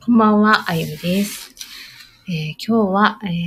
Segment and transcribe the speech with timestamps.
[0.00, 1.54] こんばんは、あゆみです。
[2.28, 3.46] えー、今日は、えー、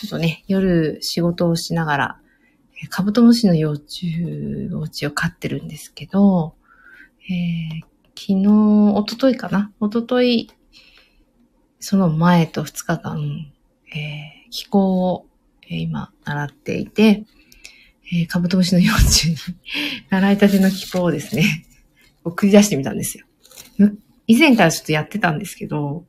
[0.00, 2.20] ちょっとね、夜仕事をしながら、
[2.90, 6.54] カブトムシの幼虫、幼虫を飼ってるんですけど、
[7.28, 9.72] えー、昨日、おとといかな？
[9.80, 10.50] おととい、
[11.80, 13.52] その前と2日間、
[13.94, 15.26] え、気候を、
[15.68, 17.24] え、今、習っていて、
[18.12, 19.36] え、カブトムシの幼虫に
[20.10, 21.66] 習いたての気候をですね、
[22.24, 23.26] 送り出してみたんですよ。
[24.26, 26.04] 以前からちょっとやってたんですけど、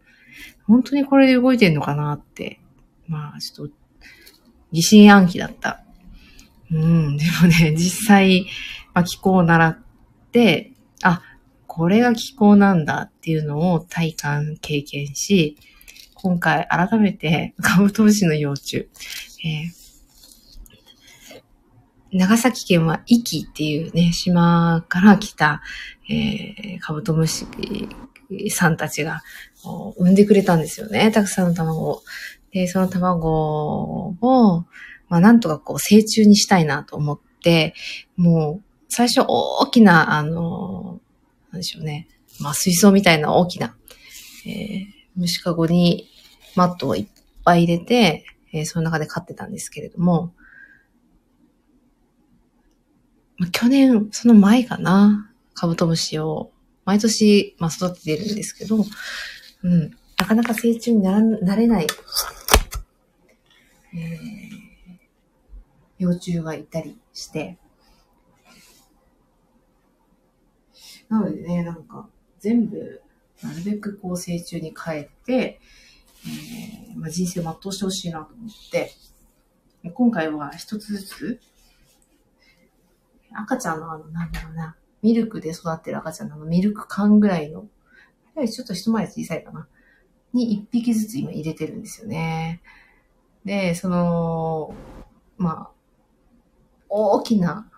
[0.65, 2.59] 本当にこれで動いてんのかなって、
[3.07, 3.73] まあ、ちょっと、
[4.71, 5.83] 疑心暗鬼だった。
[6.71, 8.47] うん、でもね、実際、
[8.93, 9.77] まあ、気候を習っ
[10.31, 10.71] て、
[11.03, 11.21] あ、
[11.67, 15.57] これが気候なんだっていうのを体感経験し、
[16.15, 18.89] 今回改めてカブトムシの幼虫、
[19.43, 19.82] えー、
[22.13, 25.61] 長崎県は壱岐っていうね、島から来た、
[26.09, 27.47] えー、カブトムシ
[28.49, 29.21] さんたちが
[29.97, 31.11] 産んでくれたんですよね。
[31.11, 32.03] たくさんの卵を。
[32.51, 34.65] で、その卵を、
[35.09, 37.73] まあなんとかこう成虫にしたいなと思って、
[38.15, 40.99] もう最初大きな、あの、
[41.51, 42.07] なんでしょうね。
[42.39, 43.75] まあ水槽みたいな大きな、
[44.45, 46.07] えー、虫かごに
[46.55, 47.07] マットをいっ
[47.43, 50.31] ぱい入れて、えー、その中で飼ってたんですけれども、
[53.51, 56.51] 去年、その前かな、カブトムシを。
[56.85, 58.77] 毎年、まあ、育ててるんですけど、
[59.63, 61.87] うん、なかなか成虫にななれない、
[63.95, 64.19] えー、
[65.97, 67.57] 幼虫がいたりして、
[71.09, 72.09] なのでね、なんか、
[72.39, 73.01] 全部、
[73.41, 75.61] なるべくこう成虫に変えて、
[76.25, 78.91] えーまあ、人生を全うしてほしいなと思って、
[79.93, 81.39] 今回は一つずつ、
[83.35, 87.67] 赤ちゃんのあの、なんだろうな、ミルクで育ってる赤ちゃんのミルク缶ぐらいの、
[88.35, 89.67] ちょっと一回り小さいかな。
[90.33, 92.61] に一匹ずつ今入れてるんですよね。
[93.45, 94.73] で、その、
[95.37, 95.71] まあ、
[96.89, 97.69] 大きな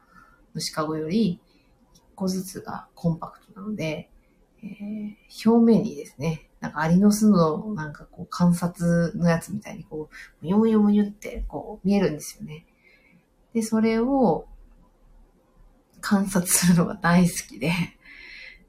[0.53, 1.39] 虫かごより
[1.93, 4.09] 一個ずつがコンパクトなので、
[4.63, 10.09] えー、表面にですね、なんかアリの巣のなんかこう観察のやつみたいにこ
[10.41, 12.65] う、むよむよむよってこう見えるんですよね。
[13.53, 14.47] で、それを
[16.05, 17.71] 観察するのが大好きで、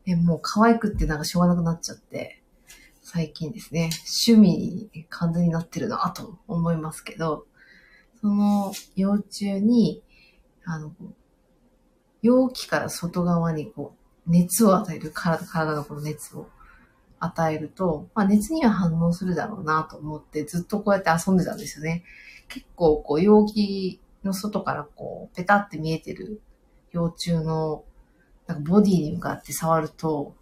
[0.06, 2.42] でもう可愛くってなんかしょうがなくなっちゃって、
[3.02, 3.90] 最近ですね、
[4.26, 7.44] 趣味に完全になってるなと思いますけど、
[8.22, 10.02] その幼虫に、
[10.64, 10.94] あの、
[12.22, 13.94] 容器から外側にこ
[14.26, 16.48] う、熱を与える、体、体のこの熱を
[17.20, 22.02] 与えると、まあ熱には反応するだろうなと思ってずっとこうやって遊んでたんですよね。
[22.48, 26.40] 結構こう容器の外からこうペタって見えてる
[26.92, 27.84] 幼虫の
[28.46, 30.34] なんかボディに向かって触ると、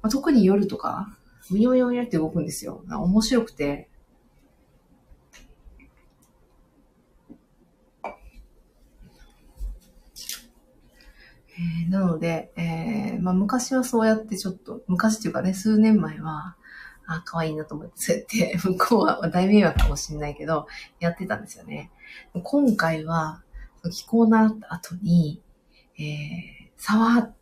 [0.00, 1.16] まあ、特に夜とか、
[1.50, 2.84] むよむよむよって動くんですよ。
[2.88, 3.88] 面白くて。
[11.54, 16.56] えー、なので、えー、まあ昔はそうやってちょっと、昔っていうかね、数年前は、
[17.06, 20.66] あ、可愛いなと思って、そうやって、向こうは大迷惑かもしれないけど、
[20.98, 21.90] やってたんですよね。
[22.42, 23.42] 今回は、
[23.90, 25.42] 気候になった後に、
[26.08, 27.32] えー、触、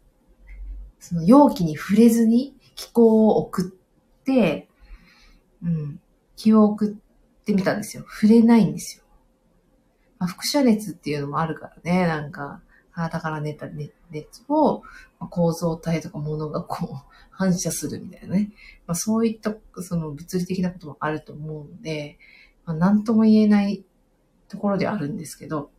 [0.99, 4.69] その容器に触れずに気候を送って、
[5.63, 6.01] うん、
[6.37, 8.05] 気を送ってみたんですよ。
[8.09, 9.05] 触れないんですよ。
[10.19, 12.63] まあ、輻射熱っていうのもあるからね、なんか、
[12.93, 13.67] 体から出た
[14.11, 14.83] 熱を、
[15.19, 16.97] ま、構造体とか物がこう、
[17.31, 18.53] 反射するみたいなね。
[18.87, 22.19] まあ、そういった、その物理的なこともあると思うので、
[22.67, 23.83] まあ、なんとも言えない
[24.49, 25.71] ところであるんですけど、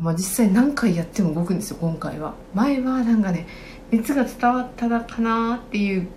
[0.00, 3.46] まあ、実際何回やっても動くんですよ今回は前はなんかね
[3.90, 6.08] 熱が伝わっただかなっていう、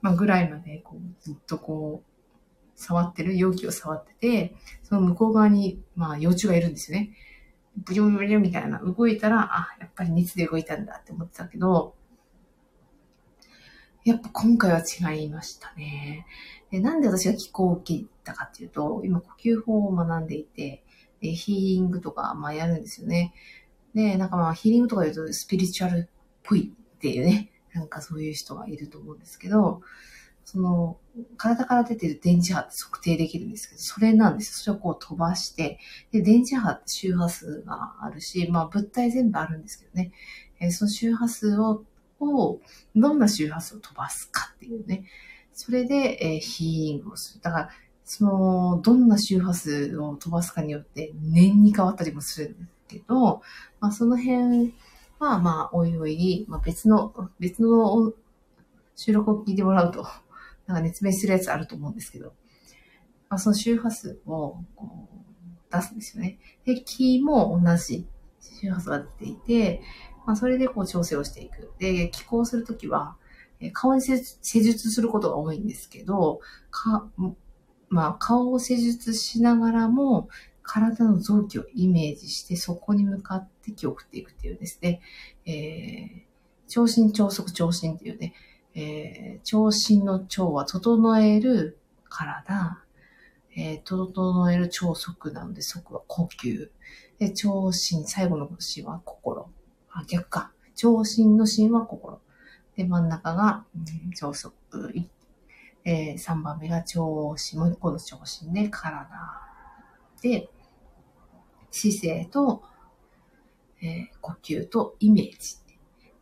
[0.00, 2.10] まあ、ぐらいまでこうずっとこう
[2.76, 7.10] 触ってる容器を触っててその向こう側に、まあ、幼虫がいるんですよね
[7.76, 11.94] ブヨブヨみたいな動いたらあやっぱり熱で動いたんだって思ってたけど
[14.04, 16.26] やっぱ今回は違いましたね。
[16.70, 20.82] でなんで私が気候を受けたかっていうと、今呼吸法を学んでいて、
[21.20, 23.34] で、ヒーリングとか、まあやるんですよね。
[23.94, 26.10] で、なんかまあヒーリングとか言うとスピリチュアルっ
[26.42, 29.82] ぽいっていうね、 なんかそういう人がいると思うんですけど、
[30.44, 30.98] その、
[31.36, 34.74] 体から出てる電磁波って測定できるんですけど、それなんですよ。
[34.74, 35.78] それをこう飛ばして、
[36.10, 40.12] で、電磁波って周波数があるし、まあ物体全部あるんですけどね、
[40.58, 41.84] えー、その周波数を、
[42.20, 42.60] を、
[42.96, 45.04] どんな周波数を飛ばすかっていうね、
[45.52, 47.40] それで、えー、ヒーリングをする。
[47.42, 47.70] だから、
[48.12, 53.40] その、どんな周波数を飛ばすかによって年に変わったりもするんですけど、
[53.78, 54.74] まあその辺
[55.20, 58.12] はまあおいおい、まあ別の、別の
[58.96, 60.08] 収録を聞いてもらうと、
[60.66, 62.32] なんか熱弁するやつあると思うんですけど、
[63.28, 66.40] まあ、その周波数をこう出すんですよね。
[66.64, 68.08] で、キーも同じ
[68.40, 69.82] 周波数が出ていて、
[70.26, 71.72] まあ、それでこう調整をしていく。
[71.78, 73.16] で、気候するときは、
[73.72, 76.40] 顔に施術することが多いんですけど、
[76.72, 77.08] か
[77.90, 80.28] まあ、顔を施術しながらも、
[80.62, 85.00] 体の臓器をイメージして、そこに向かって気を送っていくっていうですね、
[85.44, 86.22] えー、
[86.68, 88.34] 超心超速超心っていうね、
[88.74, 91.78] えー、超心の超は整える
[92.08, 92.78] 体、
[93.56, 96.70] えー、整える超速なので、速は呼吸。
[97.18, 99.50] で、超心、最後の心は心。
[99.90, 100.52] あ、逆か。
[100.76, 102.20] 超心の心は心。
[102.76, 104.54] で、真ん中が、うん、超速。
[105.84, 109.08] えー、3番目が超心、もう一個の超心で体。
[110.22, 110.48] で、
[111.70, 112.62] 姿勢と、
[113.82, 115.56] えー、呼吸とイメージ。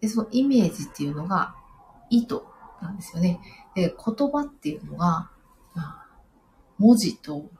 [0.01, 1.55] で、そのイメージっていうのが
[2.11, 2.43] 意図
[2.81, 3.41] なんですよね。
[3.75, 5.31] で、言葉っていうのが、
[5.75, 6.07] まあ、
[6.79, 7.51] 文字と、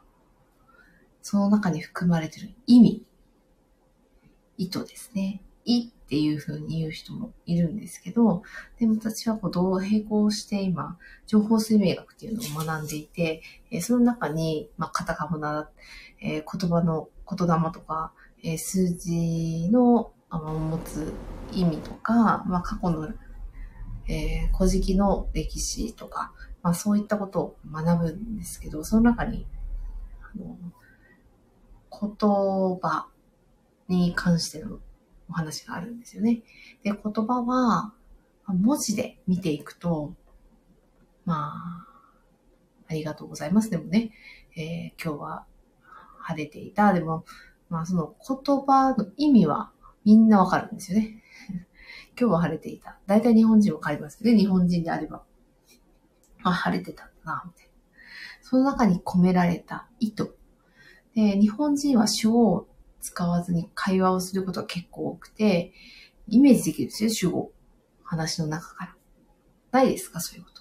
[1.23, 3.07] その中に含まれている意味、
[4.57, 5.43] 意図ですね。
[5.69, 8.43] 意っていう風に言う人もいるんですけど、
[8.79, 15.69] でも私はこう同並行して今、情報水明学っていうのを学んでいて、えその中に、まあ、カタカナ、
[16.23, 18.13] えー、言葉の言霊とか、
[18.43, 21.13] えー、数字のあの持つ
[21.53, 23.09] 意味とか、まあ、過去の、
[24.09, 26.33] えー、古事記の歴史とか、
[26.63, 29.47] まあ、そういったことを学ぶんですけど、その中に、
[30.23, 30.57] あの
[31.91, 33.09] 言葉
[33.89, 34.79] に関しての
[35.31, 36.43] お話があるんですよね。
[36.83, 37.93] で、言葉は、
[38.47, 40.15] 文字で見ていくと、
[41.25, 41.89] まあ、
[42.89, 43.71] ありがとうございます。
[43.71, 44.13] でもね、
[44.57, 45.47] えー、今日は
[46.21, 46.93] 晴れていた。
[46.93, 47.25] でも、
[47.69, 49.71] まあその言葉の意味は
[50.05, 51.23] みんなわかるんですよね。
[52.19, 52.99] 今日は晴れていた。
[53.07, 54.39] 大体日本人わかりますよね。
[54.39, 55.23] 日本人であれば。
[56.43, 57.73] あ、晴れてたんだな、みたいな。
[58.41, 60.35] その中に込められた意図。
[61.15, 62.67] で、日本人は主を
[63.01, 65.73] 使わずに会話をすることが結構多くて、
[66.27, 67.53] イメージできるんですよ、主語。
[68.03, 68.97] 話の中から。
[69.71, 70.59] ないですかそういうこと。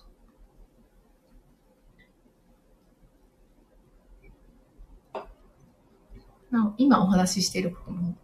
[6.51, 8.15] な今お話ししていることも、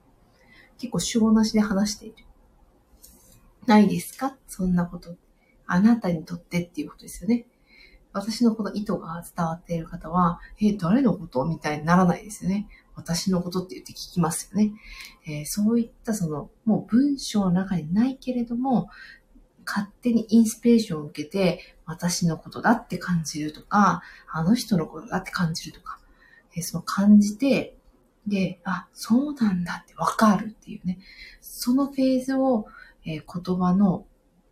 [0.78, 2.16] 結構主語なしで話している。
[3.66, 5.16] ないですかそんなこと。
[5.66, 7.46] あなたにとってっていうことですよね。
[8.12, 11.46] 私のこの意図が伝わっている方は、え、誰のこと？
[11.46, 12.68] みたいにならないですよね。
[12.96, 14.74] 私のことって言って聞きますよね。
[15.28, 18.90] えー、そういったその、もう文章の中にないけれども、
[19.66, 26.00] 勝手にインスピレーションを受けて、私のことだって感じるとか、あの人のことだって感じるとか、
[26.56, 27.78] えー、その感じて、
[28.28, 31.00] で、あ、そうなんだってわかるっていうね。
[31.42, 32.68] そのフェーズを、
[33.06, 34.06] えー、言葉の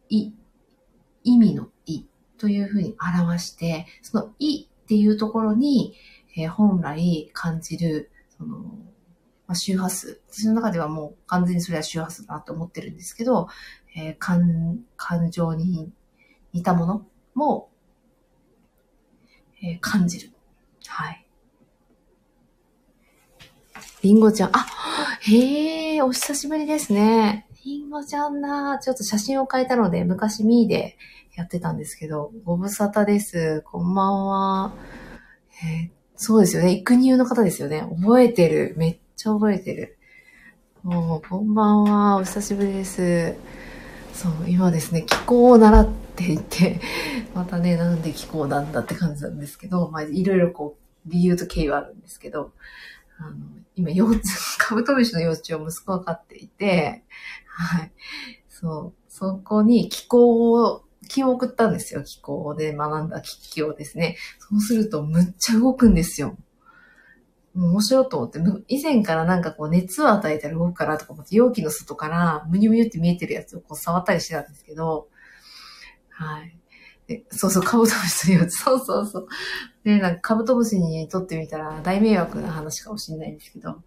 [0.10, 0.34] 意、
[1.24, 2.06] 意味の意
[2.38, 5.96] というふうに表して、その意っていうところに、
[6.36, 8.11] えー、本来感じる、
[8.42, 10.20] その、まあ、周波数。
[10.32, 13.48] 私の中ではもう完全にそれは周波数だなと思ってるんですけど、
[13.96, 15.92] えー、感、感情に
[16.52, 17.06] 似たもの
[17.36, 17.70] も、
[19.62, 20.32] えー、感じる。
[20.88, 21.28] はい。
[24.02, 24.50] りんごちゃん。
[24.54, 24.66] あ、
[25.22, 27.48] へえ、お久しぶりですね。
[27.64, 28.80] りんごちゃんな。
[28.80, 30.98] ちょっと写真を変えたので、昔ミーで
[31.36, 33.62] やってたんですけど、ご無沙汰です。
[33.62, 34.74] こんばんは。
[35.64, 36.74] えー、そうですよね。
[36.74, 37.82] 育乳の方ですよね。
[38.00, 38.76] 覚えてる。
[38.78, 39.98] めっちゃ覚えてる。
[40.84, 42.18] もう、こんばんは。
[42.18, 43.34] お久しぶりです。
[44.14, 46.80] そう、今ですね、気候を習っていて、
[47.34, 52.52] またね、なんで気候なんだって感じなんですけど、まあ、いろいろこう、理由と経緯はあるんですけど、
[53.18, 53.38] あの、
[53.76, 54.20] 今、幼稚、
[54.60, 57.04] カブトムシの幼虫を息子が飼っていて、
[57.48, 57.92] はい。
[58.48, 62.04] そう、そこに気候を、気を送ったんですよ。
[62.04, 64.16] 気候で学んだ機器をですね。
[64.40, 66.38] そうすると、むっちゃ動くんですよ。
[67.54, 68.40] 面白いと思って、
[68.70, 75.10] 以前からなんかこう熱を与えたら動くかなとか思って、容器の外からムニュムニュって見えてるやつをこう触ったりしてたんですけど、
[76.10, 76.58] はい。
[77.08, 78.58] でそうそう、カブトムシの幼虫。
[78.58, 79.28] そうそうそう。
[79.84, 83.84] で、なんかカブトムシにとってみたら大迷惑な話かもしれないんですけど、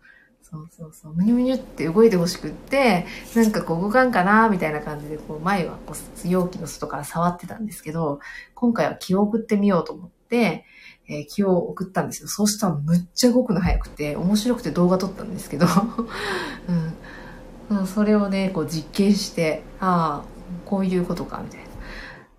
[0.55, 8.21] そうそうそう、むにゅむにゅって動いてほしくって、なんかこう動かんかなみたいな感じで、こう前はこう容器の外から触ってたんですけど、
[8.55, 10.65] 今回は気を送ってみようと思って、
[11.09, 12.29] えー、気を送ったんですよ。
[12.29, 15.67] そうしたらむっちゃ動くの早くて、面白くて動画撮ったんですけど、
[17.71, 20.29] うん、それをね、こう実験して、ああ、
[20.65, 21.64] こういうことか、みたいな。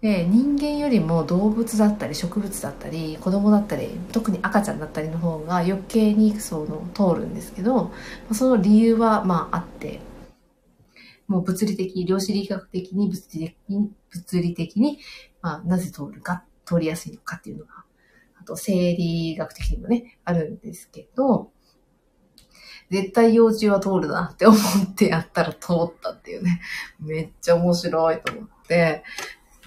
[0.05, 7.91] で人間よりも動物だったり植物だったり子供だったり特に赤ちゃんだったりの方が余計にその通るんですけど
[8.31, 10.00] その理由はまああって
[11.27, 15.00] もう物理的量子力学的に物理的に物理的に、
[15.41, 17.83] まあ、なぜ通るか、通りやすいのかっていうのが、
[18.39, 21.51] あと、生理学的にもね、あるんですけど、
[22.89, 26.62] 絶対幼虫は通るなって思ってやったら通ったっていうね。
[27.00, 29.03] めっちゃ面白いと思って。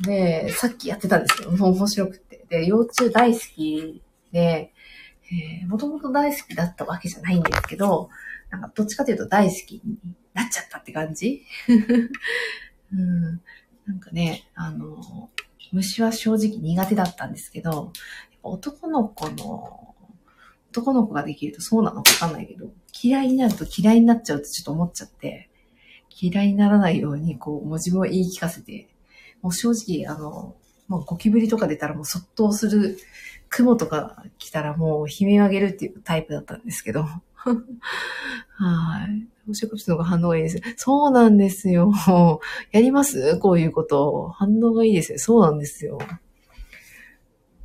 [0.02, 2.44] で、さっきやってたんですけど、もう面白くて。
[2.48, 4.02] で、幼虫大好き
[4.32, 4.72] で、
[5.30, 8.08] えー、もともと大好きだったわけじゃないんですけど、
[8.50, 9.98] なんかどっちかというと大好きに
[10.34, 11.42] なっちゃったって感じ
[12.92, 13.22] うん。
[13.86, 15.30] なんかね、あの、
[15.72, 17.92] 虫は正直苦手だったんですけど、
[18.42, 19.94] 男の子の、
[20.70, 22.70] 男の子ができるとそうなのかわかんないけど、
[23.02, 25.50] 嫌いになると嫌いになっちゃうってちょっと思っちゃって、
[26.20, 28.88] 嫌いにならないように、こう、もう自分を言い聞かせて、
[29.42, 30.56] もう正直、あの、
[30.88, 32.98] もうゴキブリとか出たらもうそっとする、
[33.50, 37.04] 雲とか来たらもう悲鳴を上げるっていうタイプだったんですけど。
[37.42, 39.26] はい。
[39.46, 40.60] 動植物の方が反応がいいです。
[40.76, 41.92] そうなんですよ。
[42.72, 43.38] やります？
[43.38, 44.28] こういうこと。
[44.30, 45.18] 反応がいいですよ。
[45.18, 45.98] そうなんですよ。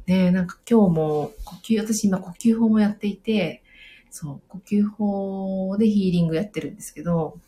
[0.06, 3.63] ねなんか今日も呼吸、私今呼吸法もやっていて、
[4.10, 7.39] そう、呼吸法でヒーリングやってるんですけど、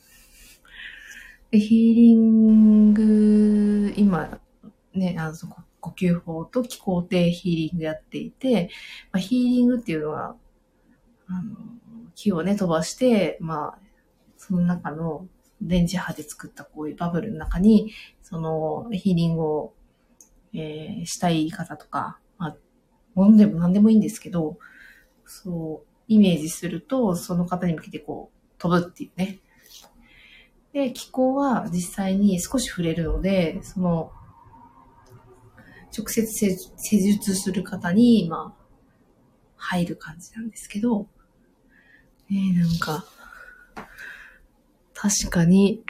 [1.55, 4.39] でヒーリング、今、
[4.93, 5.35] ね、あの、
[5.79, 8.69] 呼吸法と気候定ヒーリングやっていて、
[9.13, 10.35] まあ、ヒーリングっていうのは、
[11.27, 11.55] あの、
[12.13, 13.79] 気をね、飛ばして、まあ、
[14.35, 15.27] その中の
[15.61, 19.73] 電磁波で作ったこういうバブルの中に、そのヒーリングを、
[20.53, 22.57] えー、したい方とか、まあ、
[23.13, 24.57] ものでも何でもいいんですけど、
[25.25, 29.39] そう、イメージすると、その方に向けてこう、飛ぶっていうね。
[30.75, 34.11] で、気候は実際に少し触れるので、その、
[35.97, 38.65] 直接施術する方に、まあ、
[39.55, 41.07] 入る感じなんですけど、
[42.29, 43.05] ねなんか、
[44.93, 45.81] 確かに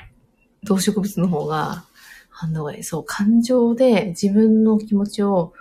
[0.62, 1.86] 動植物の方が
[2.30, 2.84] 反応がいい。
[2.84, 5.54] そう、感情で自分の気持ちを、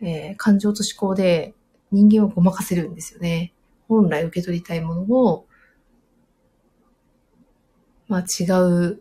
[0.00, 1.52] えー、感情と思考で
[1.90, 3.52] 人間をごまかせるんですよね。
[3.88, 5.45] 本来受け取りたいものを、
[8.08, 9.00] まあ違う、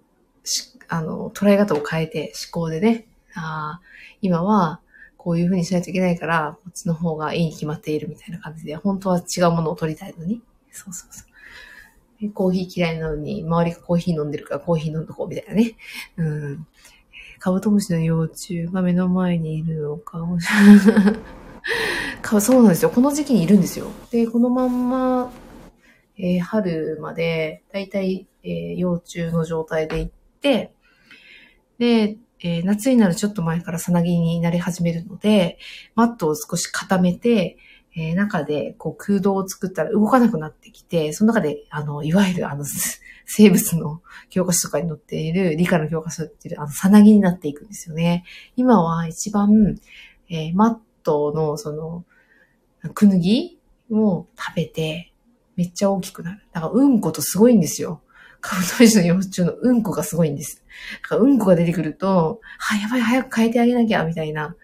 [0.88, 3.82] あの、捉え方を変えて思考でね、あ、
[4.22, 4.80] 今は
[5.18, 10.42] こういう風にしないといけないから、こっちの方がいいに決まっているみたいな感じで、本当は違うものを取りたいのに。
[10.72, 12.32] そうそうそう。
[12.32, 15.76] コーヒー嫌いなのに、周りがコーヒー飲んでるからコーヒー飲んどこうみたいなね。
[16.18, 16.68] うん。
[17.40, 21.16] カブトムシの幼虫が目の前にいるのかもしれない。
[22.42, 22.90] そうなんですよ。
[22.90, 23.88] この時期にいるんですよ。
[24.12, 25.32] で、このまんま、
[26.18, 30.12] えー、春まで、だいたい、えー、幼虫の状態で行っ
[30.42, 30.74] て、
[31.78, 35.58] で、えー、夏になるちょっと前からさなぎになり始めるので、
[35.96, 37.58] マットを少し固めて、
[37.98, 42.66] えー、中でこう空洞を作ったら動かなくなってきて、その中で、あの、いわゆるあの、
[43.26, 48.26] 生物の教科書とかに載っている、理科の教科書っていう、あの、さなぎになっていくんですよね。
[48.56, 49.80] 今は一番、
[50.30, 52.06] えー、マットの、その、
[52.94, 53.60] くぬぎ
[53.90, 55.14] を食べて、
[55.56, 56.46] めっちゃ大きくなる。
[56.52, 58.02] だから、うんことすごいんですよ。
[58.46, 60.64] カブトムシの幼虫のうんこがすごいんです。
[61.02, 64.56] だからうんこが出てくると、は、やばい、早く変えてあげなきゃ、みたいな。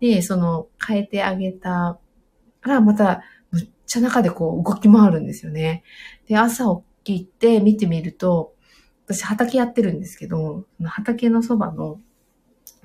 [0.00, 2.00] で、その、変えてあげた
[2.62, 3.22] ら、また、
[3.52, 5.84] むっちゃ中でこう動き回るんですよね。
[6.26, 6.64] で、朝
[7.04, 8.54] 起きて見てみると、
[9.06, 12.00] 私畑やってるんですけど、畑のそばの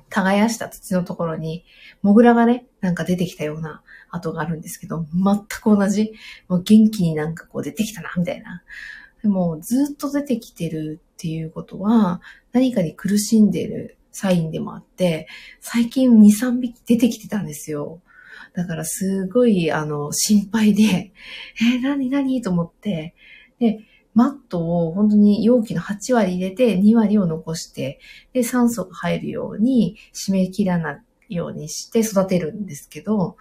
[0.09, 1.65] 耕した土のところに、
[2.03, 6.13] モグラがね、なんか出てきたような跡があるんですけど、全く同じ、
[6.47, 8.61] もう元気になんかこう出てきたな、みたいな。
[9.21, 15.27] でも、ずっと出てきてるっていうことは、何かに苦しんでるサインでもあって、
[15.59, 18.01] 最近2、3匹出てきてたんですよ。
[18.53, 21.13] だからすごい、あの、心配で、
[21.61, 22.41] えー、何何？
[22.41, 23.15] と思って、
[23.59, 23.79] で、
[24.13, 27.99] マットを本当に容器の8割入れて2割を残して、
[28.33, 33.37] で、酸素が入るように締め切らないようにして育てるんですけど、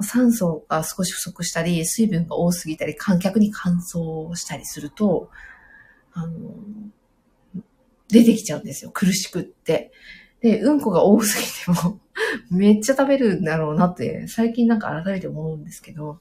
[0.00, 5.30] 酸素が少し不足したり、水分が多すぎたり、観客に乾燥したりすると、
[6.12, 6.54] あの、
[8.08, 8.90] 出てきちゃうんですよ。
[8.92, 9.92] 苦しくって。
[10.40, 12.00] で、うんこが多すぎても
[12.50, 16.20] めっちゃ食べるんだろうなって、最近なんか改めて思うんですけど、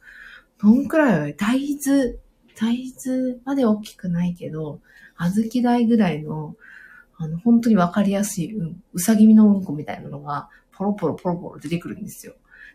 [0.59, 2.15] どんくらい大豆、
[2.55, 4.79] 大豆まで大きくないけど、
[5.17, 6.55] 小豆大ぐらいの、
[7.17, 12.33] あの、本当にわかりやすい、うん、うさぎみのうんこみたいなのが、ポロポロポロポロ出てくるんですよ。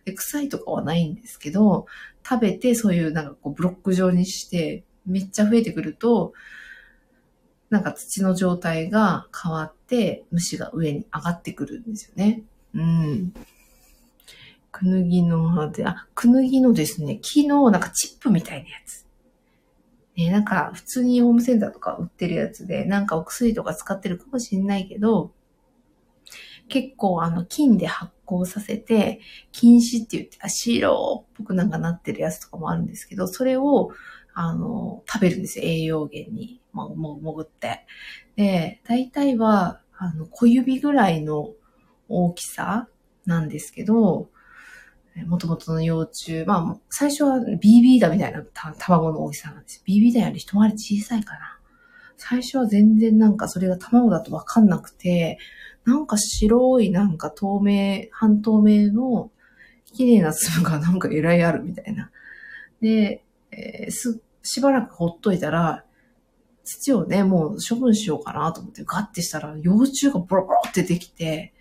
[0.08, 1.86] で、臭いとかはないんですけど、
[2.28, 6.32] 食べてそういうなんかこうブロック状にして、めっちゃ増えてくると、
[7.70, 12.42] なんか土の状態が変わって、虫が上に上がってくるんですよね。
[12.74, 13.32] うん。
[14.72, 19.06] くぬぎの葉で、あ、くぬぎのですね、木のなんかチップみたいなやつ。
[20.16, 25.32] ね、なんか普通にホームセンターとか売ってるやつで、なんかお薬とか使ってるかもしれないけど、
[26.68, 29.20] 結構あの金で発酵させて、
[29.52, 33.90] 金糸って言って、あ白っぽくなんかなってるやつとかもあるんですけど、それを
[34.40, 37.84] あの、食べるんですよ、栄養源に、も、も、潜って。
[38.36, 41.54] で、大体は、あの、小指ぐらいの
[42.08, 42.86] 大きさ
[43.26, 44.30] なんですけど、
[45.26, 48.44] もともとの幼虫、まあ、最初は BB だみたいな
[48.78, 49.82] 卵の大きさなんです。
[49.84, 51.58] BB だより一回り小さいかな。
[52.16, 55.38] 最初は全然なんかそれが卵だとわかんなくて、
[55.88, 59.30] なんか白いなんか透明、半透明の
[59.86, 62.10] 綺麗な粒がなんかえらいあるみたいな。
[62.82, 65.86] で、えー、すしばらくほっといたら、
[66.62, 71.54] 土をね、もう処分しようかなと思ってガッてしたら、幼虫がボロボロってできて、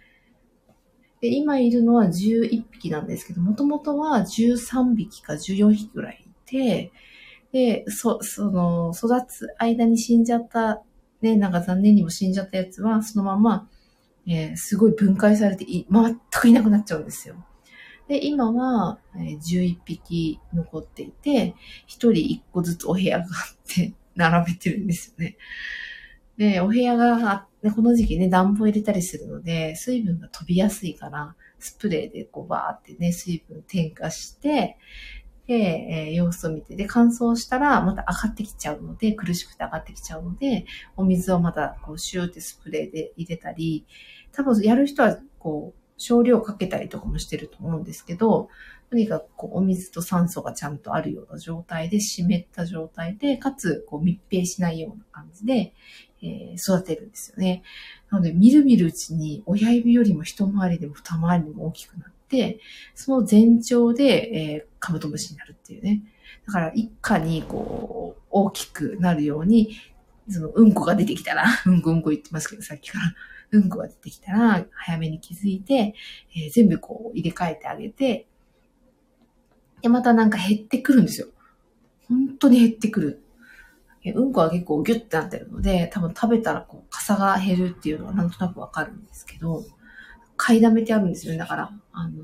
[1.21, 6.91] で、今いるのは11匹なんですけど、もともとは13匹か14匹ぐらいいて、
[7.53, 10.83] で、そ、その、育つ間に死んじゃった、
[11.21, 13.69] ね、なんか残念にも死んじゃったやつは、そのまま、
[14.27, 17.35] えー、すごい分解されてい、全くいなくなっちゃうんですよ。
[18.07, 21.53] で、今は、え11匹残っていて、1
[21.87, 25.37] 人1個ずつお部屋があって 並べてるんですよね。
[26.37, 34.77] で、お部屋が、この時期ね、暖房入れたりするので、水分が飛びやすいから、スプレーでこうバーってね、水分添加して、
[35.47, 40.65] で、えー、様子を見て、で、乾燥したらまた上がってきちゃうので、苦しくて上がってきちゃうので、
[40.97, 43.85] お水をまたこうシューってスプレーで入れたり、
[44.37, 48.49] 多分やる人はこう、少量かけたりとかもしてると思うんですけど、
[48.91, 55.73] とにかくこうお水と酸素がちゃんとあるような状態で、湿った状態で、かつこう密閉しないような感じで、
[56.21, 57.63] えー、育てるんですよね。
[58.11, 62.59] なので、みるみるうちに親指よりも一回りでも二回りでも大きくなって、
[62.93, 64.03] その全長で、
[64.33, 66.03] えー、カブトムシになるっていうね。
[66.45, 69.75] だから一家にこう、大きくなるように、
[70.29, 73.15] その、うんこが出てきたら、うんこうんこ言ってますけど、さっきから。
[73.51, 75.95] うんこが出てきたら、早めに気づいて、
[76.35, 78.27] えー、全部こう入れ替えてあげて、
[79.81, 81.27] で、またなんか減ってくるんですよ。
[82.07, 83.23] 本当に減ってくる。
[84.05, 89.65] うんこは結構ギュッてなってるので、多分食べたらこう、傘が減るっていうのはなんとなくわかるんですけど、
[90.37, 91.39] 買いだめてあるんですよね。
[91.39, 92.23] だから、あの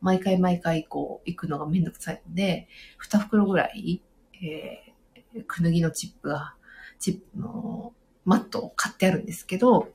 [0.00, 4.02] 毎回毎回こう、行くのがめんどくさいので、二袋ぐらい、
[4.42, 6.54] えー、くぬぎのチップが、
[7.00, 7.92] チップの
[8.24, 9.88] マットを買ってあるんですけど、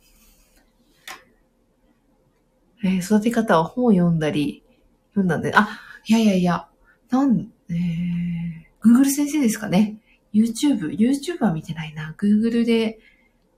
[2.84, 4.63] えー、育て方は本を読んだり、
[5.12, 6.67] 読んだんで、あ、いやいやいや、
[7.10, 9.98] なん、えー、Google 先生ですかね。
[10.34, 12.15] YouTube、YouTube は見てないな。
[12.17, 13.00] Google で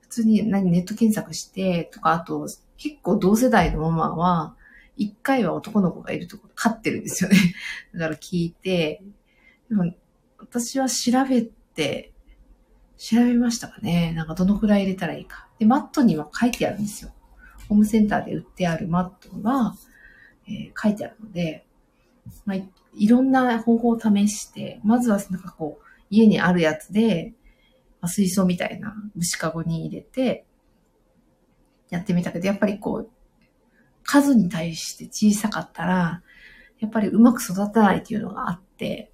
[0.02, 4.56] 普通に何ネット検索してとか、あと結構同世代のママは、
[4.98, 7.38] 一回は男の子がいるところ飼ってるんですよね。
[7.94, 9.02] だから聞いて、
[9.70, 9.92] でも
[10.38, 12.14] 私は調べて、
[12.98, 14.14] 調べましたかね。
[14.14, 15.48] なんかどのくらい入れたらいいか。
[15.60, 17.12] で、マットには書いてあるんですよ。
[17.68, 19.76] ホームセンターで売ってあるマットが、
[20.48, 21.66] えー、書いてあるので、
[22.46, 22.58] まあ、
[22.94, 27.34] いろんな方法を試して、まずはなんかこう、家にあるやつで、
[28.02, 30.46] まあ、水槽みたいな虫かごに入れて、
[31.90, 33.10] やってみたけど、やっぱりこう、
[34.04, 36.24] 数に対して小さかったら、
[36.80, 39.12] やっぱりうまく育たないっていうのがあって、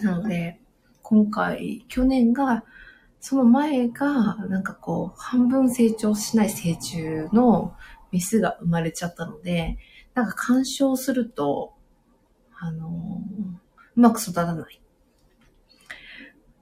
[0.00, 0.60] なので、
[1.04, 2.64] 今回、去年が、
[3.20, 7.76] その前が、なんかこう、半分成長しない成虫の
[8.10, 9.76] メスが生まれちゃったので、
[10.14, 11.74] なんか干渉すると、
[12.56, 13.20] あの
[13.96, 14.80] うまく育たない。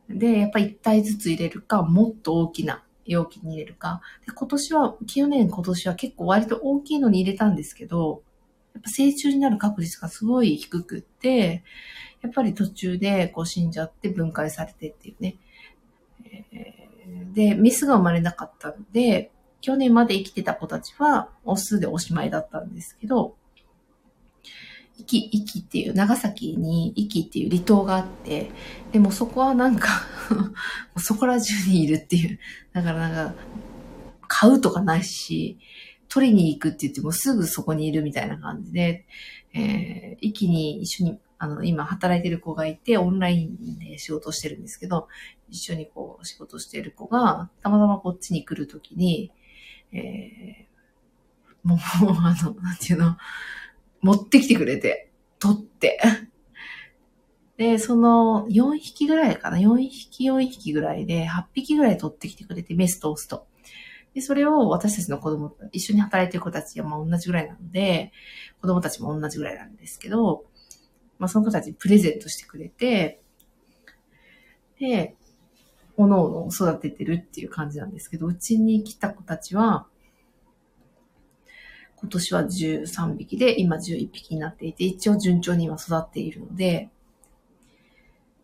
[0.09, 4.00] で、やっぱり1体ずつ入れるか、もっと大きな容器に入れるか。
[4.26, 8.24] で今年は、去年今年は結構割と大きいのに入れたんですけど、
[8.74, 11.62] やっぱ成虫になる確率がすごい低くって、
[12.23, 15.37] やっぱり途中でこう死んじゃって分解されてっていうね。
[17.35, 19.31] で、メスが生まれなかったので、
[19.61, 23.37] 去年まで生きてた子たちはオスでおしまいだったんですけど、
[24.99, 28.51] 壱岐、壱岐っていう、長崎に壱岐っていう離島があって、
[28.93, 29.89] でもそこはなんか
[30.99, 32.39] そこら中にいるっていう、
[32.73, 33.41] だからなんか、
[34.29, 35.59] 買うとかないし、
[36.09, 39.07] 取りに行くって言ってもすぐそこにいるみたいな感じで、
[39.55, 45.09] えー、壱岐に一緒にあの、今働いてる子がいて、オンラインで仕事してるんですけど、
[45.48, 49.33] 一緒にこう、仕事してる子が、たまたまこっちに来るときに、
[49.90, 51.78] えー、もう、
[52.22, 53.16] あの、なんていうの、
[54.02, 56.00] 持ってきてくれて、取って。
[57.57, 63.48] で、その、4匹ぐらいかな、4匹4匹ぐらいで、8匹ぐらい取ってきてくれて、メスとオスと。
[64.14, 68.12] で、それを私たちの子供、一緒に働いてる子たちはま同じぐらいなので、
[68.61, 70.44] 子供たちも同じぐらいなんですけど、
[71.23, 73.23] まあ、その子たちにプレゼントしてくれて、
[74.81, 75.15] で、
[75.97, 79.87] おのおの育ててるっていう感じなんですけど、うちに来た子たちは、
[81.95, 86.91] 今年は13匹で、今11匹になっていて、一応順調に今育っているので、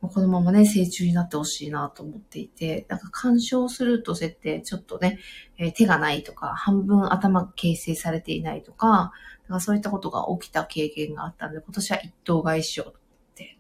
[0.00, 5.18] このままね、成虫になってほしいなと思っていて、なんか干渉すると設定、ちょっとね、
[5.58, 9.12] えー、手がないとか、半分頭形成されていないとか、
[9.48, 13.58] かそういったことが起きた経験があったので、今年は一頭買いしようと思って。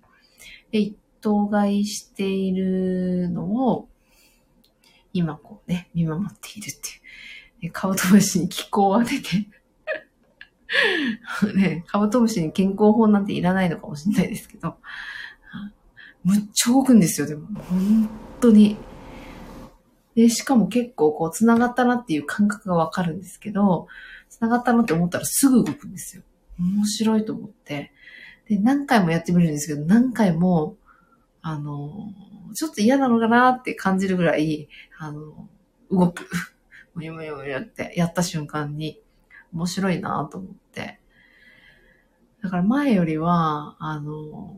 [0.70, 3.88] で、一頭買いしているのを、
[5.12, 7.72] 今こうね、見守っているっていう。
[7.72, 9.48] カブトムシに気候を当てて
[11.56, 14.76] ね、カブトムシに健康法なんていらないのかもしれないですけど、
[16.24, 17.46] むっちゃ動くんですよ、でも。
[17.62, 18.08] 本
[18.40, 18.76] 当に。
[20.14, 23.86] で、しかも結構こう、繋がったなっていう感覚がわかるんですけど、
[24.28, 26.22] 繋がったなって思ったらすぐ動くんですよ。
[26.58, 27.92] 面白いと思って。
[28.48, 30.76] で、何回もやってみるんですけど、何回も、
[31.40, 32.12] あの、
[32.54, 35.48] ちょっと嫌なのかなって感じるぐらい、あの、
[35.90, 36.26] 動く。
[36.94, 39.00] むにむにむにってやった瞬間に、
[39.52, 41.00] 面白いなと思って。
[42.42, 44.56] だから前よりは、あの、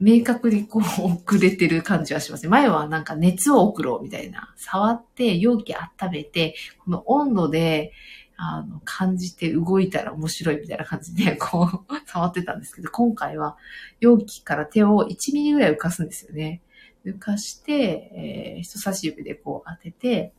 [0.00, 0.82] 明確にこう
[1.30, 2.48] 遅れてる感じはしますね。
[2.48, 4.52] 前はなんか熱を送ろうみたいな。
[4.56, 6.54] 触って容器温めて、
[6.84, 7.92] この温度で、
[8.36, 13.56] あの、感じて動いたら面白いみたいな感じで、こう、触ってたんですけど、今回は
[14.00, 16.60] 容器から手を1ミリぐらい浮かすんですよね。
[17.04, 20.32] 浮かして、えー、人差し指でこう当てて、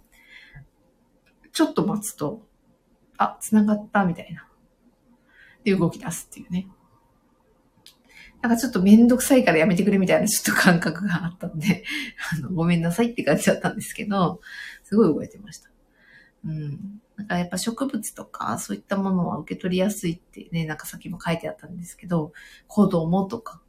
[1.54, 2.42] ちょっと待つと、
[3.18, 4.48] あ、繋がったみたいな。
[5.64, 6.68] で、動き出すっていうね。
[8.46, 11.84] なんかちょっとめんどくさいからやめてくれみたいなちょっと感覚があったんで、
[12.38, 14.40] あの、ごめんなさいって感じだったんですけど、
[14.84, 15.72] すごい動いてました。
[16.46, 17.02] うん。
[17.16, 22.34] なんかやっぱ植物とかそういったものは受け取りやすいってね、なんかさっきも書いてあったんですけど、
[22.68, 23.62] 子供とか。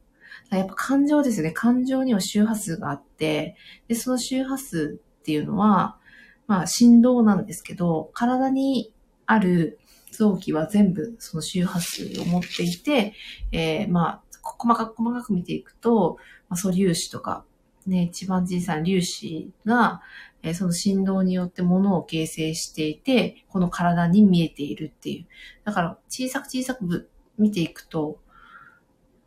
[0.51, 1.51] やっぱ感情ですね。
[1.51, 3.55] 感情には周波数があって、
[3.87, 5.97] で、その周波数っていうのは、
[6.45, 8.93] まあ振動なんですけど、体に
[9.25, 9.79] ある
[10.11, 13.13] 臓器は全部その周波数を持っていて、
[13.51, 14.23] えー、まあ
[14.57, 16.17] 細かく細かく見ていくと、
[16.49, 17.43] まあ、素粒子とか、
[17.85, 20.01] ね、一番小さな粒子が、
[20.41, 25.25] えー、その振動によって物を形成していて、この体に見えているっていう。
[25.65, 28.19] だから小さく小さく見ていくと、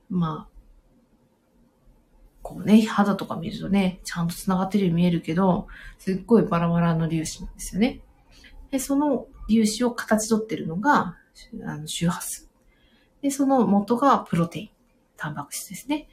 [0.08, 0.50] まあ、
[2.42, 8.00] こうね、肌とか見るとね、ちゃんと繋がってるように見えるけど、すっごいバラバラの粒子なんですよね。
[8.70, 11.16] で、その粒子を形取ってるのが、
[11.64, 12.48] あの周波数。
[13.22, 14.70] で、その元がプロテイン。
[15.20, 16.08] タンパク質ですね。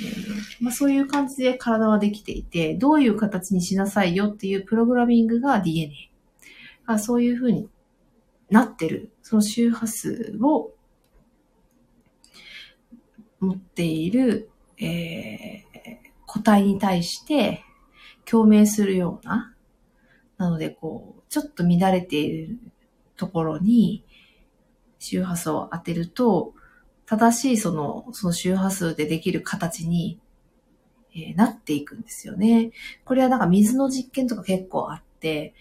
[0.00, 6.10] えー、まあ、そういう感じで体はできていて、どういう形にしなさいよっていうプログラミングが DNA。
[6.86, 7.68] あそういう風に
[8.50, 10.72] なってる、その周波数を
[13.40, 15.64] 持っている、えー、
[16.26, 17.64] 個体に対して
[18.24, 19.54] 共鳴するような、
[20.36, 22.58] なので、こう、ちょっと乱れている
[23.24, 24.04] ところに
[24.98, 26.52] 周波数を当てると、
[27.06, 30.18] 正しいその、その周波数でできる形に、
[31.14, 32.72] えー、なっていくんですよね。
[33.04, 35.54] これはなんか水の実験とか結構あって、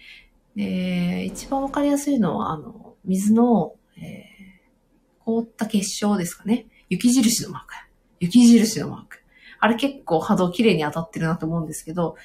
[0.56, 6.68] で、一番わかりやすいのは、あの、水の、えー、凍った結晶ですかね。
[6.90, 7.74] 雪印のマーク。
[8.20, 9.24] 雪印のマーク。
[9.60, 12.16] あれ結構波動綺麗に当たってるなと思うんですけど、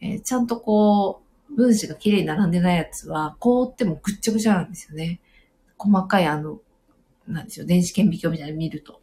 [0.00, 1.21] えー、ちゃんとこう、
[1.56, 5.20] 分子が綺麗に並んでないやつは、凍ってもぐっちゃぐちゃなんですよね。
[5.78, 6.60] 細かいあの、
[7.26, 7.66] なんですよ。
[7.66, 9.00] 電子顕微鏡みたいに見ると。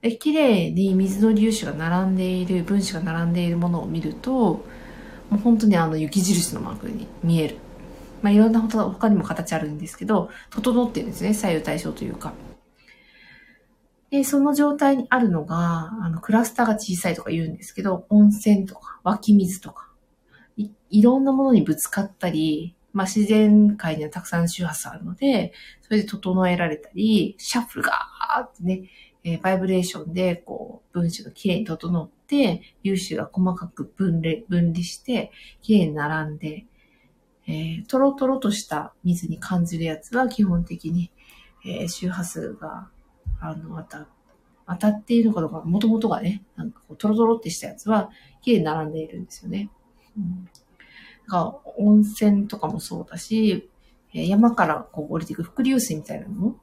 [0.00, 4.64] で、綺麗に水の粒子が並んでいる、分子が並んでいるものを見ると、も
[5.32, 7.56] う本当にあの雪印のマークに見える。
[8.20, 11.34] まあ、いろんなこと他にも形あるんですけど、整ってるんですね。
[11.34, 12.32] 左右対称というか。
[14.10, 19.83] で、その状態にあるのが、あの、クラスターが小さいとか言うんですけど、温泉とか湧き水とか、
[20.56, 28.88] いいろんなものにぶつかったり、まあ、自然界にはたくさん周波数あるので、それで整えられたり、シャッフルがーってね、
[29.24, 36.66] えー、バイブレーションで、こう、分子がきれいに整って、粒子が細かく分離、分離して、きれいに並んで、
[37.46, 41.10] えー、トロトロとした水に感じるやつは基本的に、
[41.66, 42.90] えー、周波数が、
[43.40, 44.08] あの、当た、
[44.68, 48.10] 当たっているのかどうか、もともとがね、なんかこう、トロトロってしたやつは、
[48.42, 49.70] きれいに並んでいるんですよね。
[50.18, 50.48] うん
[51.26, 53.68] が温泉とかもそうだし、
[54.12, 56.56] 山からこう降りていく伏流水みたいなのも、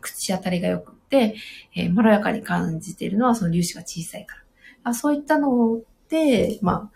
[0.00, 1.36] 口当たりが良くて、
[1.76, 4.42] えー、まろやかに感じているのはその粒子が小さいから。
[4.84, 6.90] あそういったので、ま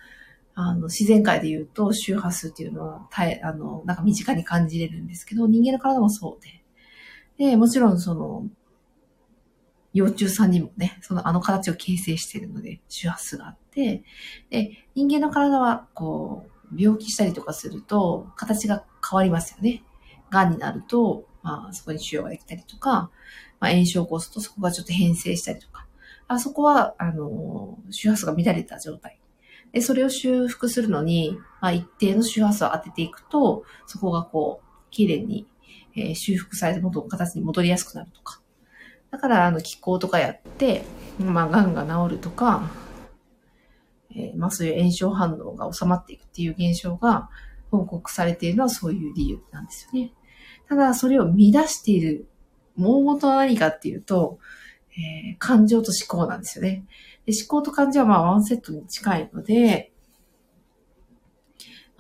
[0.55, 6.43] あ、あの、自然界で言うと周波数っていうのは、たえ、あの、なんか身近に感じれるんですけど、人間の体もそう
[7.39, 7.51] で。
[7.51, 8.47] で、もちろんその、
[9.97, 14.05] 幼虫さんにもね、そのあの形を形成しているので、周波数があって、
[14.51, 19.83] で、人間の体は、こう、病気したりとかすると、形が変わりますよね。
[20.29, 23.11] 癌になると、まあ、そこに腫瘍ができたりとか、
[23.59, 25.87] まあ、炎症を起こすとそこがちょっと変性したりとか、
[26.29, 29.19] あそこは、あの、周波数が乱れた状態。
[29.73, 35.47] で、それを修復するのに、まあ、一定の周波数を当てていくと、そこがこう、綺麗に、
[35.95, 38.43] えー、修復されて元の形に戻りやすくなるとか。
[39.11, 40.85] だから、あの、気候とかやって、
[41.19, 42.71] まあ、癌が治るとか、
[44.11, 47.29] えー、まあ、そういう炎症反応が収まっていくっていう現象が
[47.71, 50.13] 報告されているのはそういう理由なんですよね。
[50.69, 52.29] ただ、それを乱している
[52.79, 54.39] 大元は何かっていうと、
[54.93, 56.87] えー、感情と思考なんですよね。
[57.27, 59.93] で思考と感情はまあワンセットに近いので、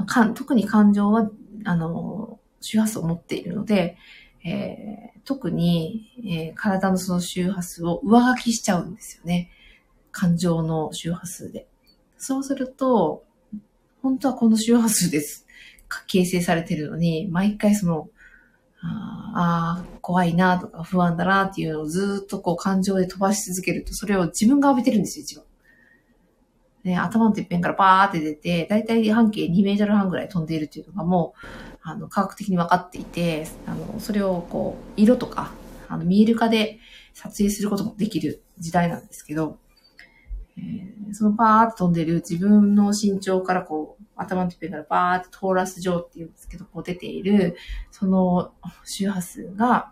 [0.06, 1.30] かん特に感情は、
[1.64, 3.96] あの、周波数を持っているので、
[4.46, 9.50] えー、特に、えー、体のその周波数を上書きしちゃうんですよね。
[10.12, 11.66] 感情の周波数で。
[12.16, 13.24] そうすると、
[14.02, 15.46] 本当はこの周波数です。
[16.06, 18.08] 形成されてるのに、毎回その
[18.82, 25.44] ああ、怖いなとか不安だなっていうのをずっとこう感情で飛ばし続けると、それを自分が浴びてるんですよ、一番。
[26.86, 35.50] ね、頭のてっぺんからバーって出て、だいたい半径2メートル半ぐらい飛んでいるっていうのがもう、あの、科学的に分かっていて、あの、それをこう、色とか、
[35.88, 36.78] あの、見える化で
[37.12, 39.58] 撮影することもできる時代なんですけど、
[40.56, 47.56] えー、そのバーって飛んでる自分の身長からこう、頭のてっぺんからバーってトーラス状っていうんですけど、こう出ている、
[47.90, 48.52] その
[48.84, 49.90] 周波数が、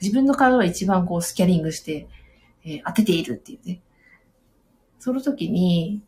[0.00, 2.06] 自分の体は一番こうスキャリングして、
[2.64, 3.80] えー、当てているっていうね。
[5.04, 6.00] その時に、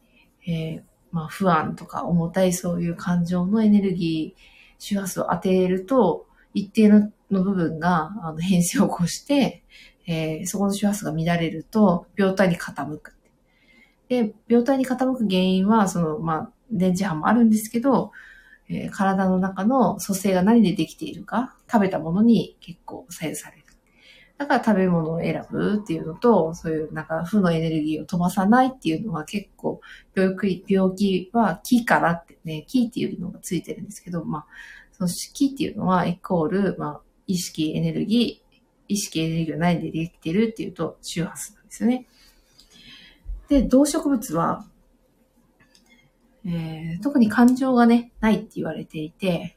[0.47, 0.83] えー、
[1.13, 4.41] まあ不安とか重たいそういう感情のエネルギー、
[4.79, 9.63] 周波数を当てると、一定のの部分があの変性を起こして、
[10.07, 13.15] えー、そこの周波数が乱れると、病態に傾く。
[14.09, 18.13] で、病態に傾く原因は、その、まあ、電磁波もあるんですけど、
[18.71, 23.66] えー、体の中の組成が何でできているか、食べたものに結構左右される。
[24.39, 29.81] だから食べ物を選ぶっていうのと、そういうなんか負のエネルギーを飛ばさないっていうのは結構
[30.15, 34.47] 病気、病気は気からってね、気っていうのがついてるんですけど、まあ、
[34.93, 38.57] その気っていうのはイコール、まあ、意識エネルギー、
[38.89, 42.07] 意識エネルギーは何でできてるっていうと周波数なんですよね。
[43.49, 44.67] で、動植物は、
[46.45, 49.57] えー、特に感情がね、ないって言われていて、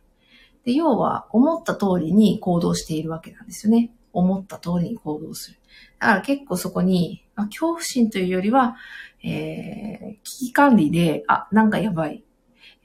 [0.64, 3.92] で、要は思った通りに行動しているわけなんですよね。
[4.14, 5.60] 思った通りに行動する。
[6.00, 8.76] だから結構そこに、まあ、恐怖心というよりは、
[9.24, 12.24] えー、危機管理で、あ、なんかやばい。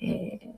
[0.00, 0.50] えー、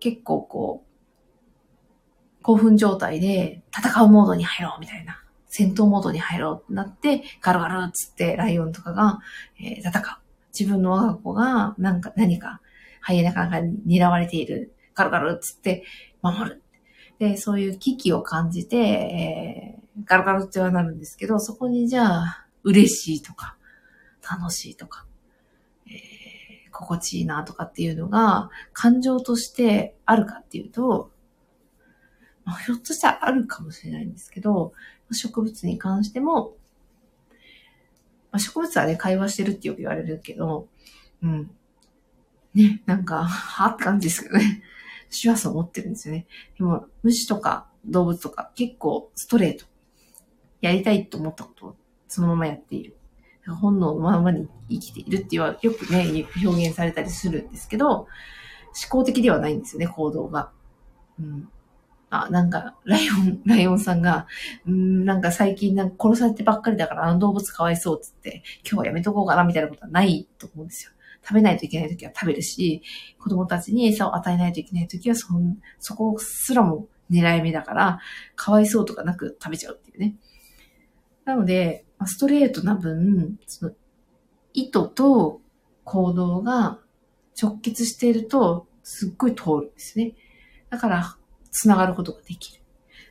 [0.00, 5.22] 結構こう、興奮状態で戦うモードに入ろうみたいな。
[5.46, 9.18] 戦闘モードに入ろうってなって、ガルガルっつってライオンとかが、
[9.58, 10.04] えー、戦う。
[10.56, 12.60] 自分の我が子が、なんか、何か、
[13.00, 14.74] ハイエナかなんかに狙われている。
[14.94, 15.84] ガルガルっつって
[16.22, 16.62] 守る。
[17.20, 23.56] で、そういう危機を感じて、えー、ガルガルってはなるんですけど、そこにじゃあ、嬉しいとか、
[24.22, 25.04] 楽しいとか、
[25.86, 31.10] えー、心地いいなとかっていうのが、感情としてあるかっていうと、
[32.46, 34.72] まあ、ひょっとしたらあるかもしれないんですけど、
[35.12, 36.56] 植物に関しても、
[38.32, 40.68] まあ、植物はね、会話してるってよく言われるけど、
[41.22, 41.50] うん。
[42.54, 44.62] ね、なんか、はって感じですけどね。
[45.10, 46.26] 周波数を持ってるんですよね。
[46.56, 49.66] でも、虫とか動物とか結構ストレート。
[50.60, 52.96] やりたいと思ったことをそのままやっている。
[53.46, 58.06] 本能のままに生きているっていうはよくね、表現されたりするんですけど、思
[58.88, 60.50] 考的ではないんですよね、行動が。
[61.18, 61.48] うん。
[62.10, 64.26] あ、なんか、ライオン、ライオンさんが、
[64.66, 70.92] うん、なんか最近なんか殺されてばっかりだからあの動物かわいそうっつって、今日はやめとこうかなみたいなことはないと思うんですよ。
[71.22, 72.82] 食べないといけない時は食べるし、
[73.18, 75.28] 子供たちに餌を与えないといけない時はそ、
[75.78, 78.00] そこすらも狙い目だから、
[78.36, 80.16] かわいそうとかなく食べちゃうっていうね。
[81.24, 83.72] なので、ストレートな分、その
[84.54, 85.40] 意図と
[85.84, 86.78] 行動が
[87.40, 90.14] 直結していると、すっごい通るんですね。
[90.70, 91.16] だから、
[91.50, 92.60] 繋がることができる。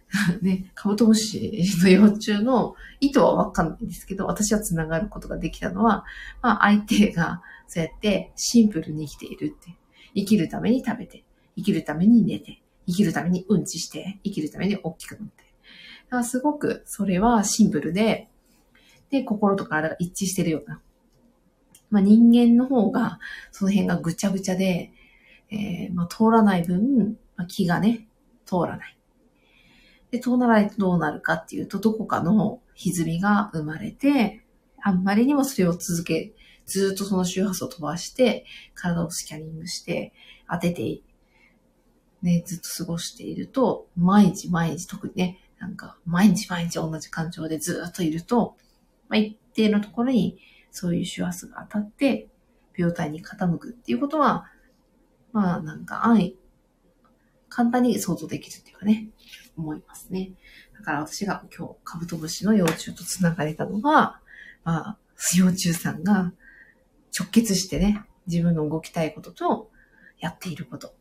[0.42, 6.04] ね、カブトムシの幼虫の意図はわかんないんですけど、私は繋がることができたのは、
[6.42, 9.80] まあ相手がそうやってシンプルに生きているって。
[10.16, 11.24] 生きるために食べて、
[11.56, 15.44] 生きるために寝て、生きるためにうんちして、生きるために大きくなって。
[15.44, 18.28] だからすごくそれはシンプルで、
[19.10, 20.82] で、心と体が一致してるような。
[21.90, 23.20] まあ人間の方が、
[23.52, 24.92] その辺がぐちゃぐちゃで、
[25.52, 28.08] えー、まあ通らない分、まあ、気がね、
[28.46, 28.98] 通らない。
[30.12, 34.42] で、通らないとどうなるかっていうと、どこかの歪みが生まれて、
[34.82, 36.34] あんまりにもそれを続け、
[36.70, 40.14] ずっとその周波数を飛ばして、体をスキャニングして、
[40.50, 41.02] 当てて、
[42.22, 48.56] ね、ずっと過ごしていると、毎日毎日特にね、なんか、毎日毎日同じ感情でずっといると、
[49.08, 50.40] まあ、一定のところに
[50.72, 52.30] そういう周波数が当たって、
[52.78, 54.46] 病態に傾くっていうことは、
[55.34, 56.40] まあ、なんか、安易、
[57.50, 59.10] 簡単に想像できるっていうかね、
[59.58, 60.32] 思いますね。
[60.78, 64.22] だから私が今日、カブトムシの幼虫と繋がれたのは、
[64.64, 64.98] まあ、
[65.38, 66.32] 幼虫さんが
[67.18, 69.72] 直結してね、自分の動きたいことと
[70.20, 70.94] やっていること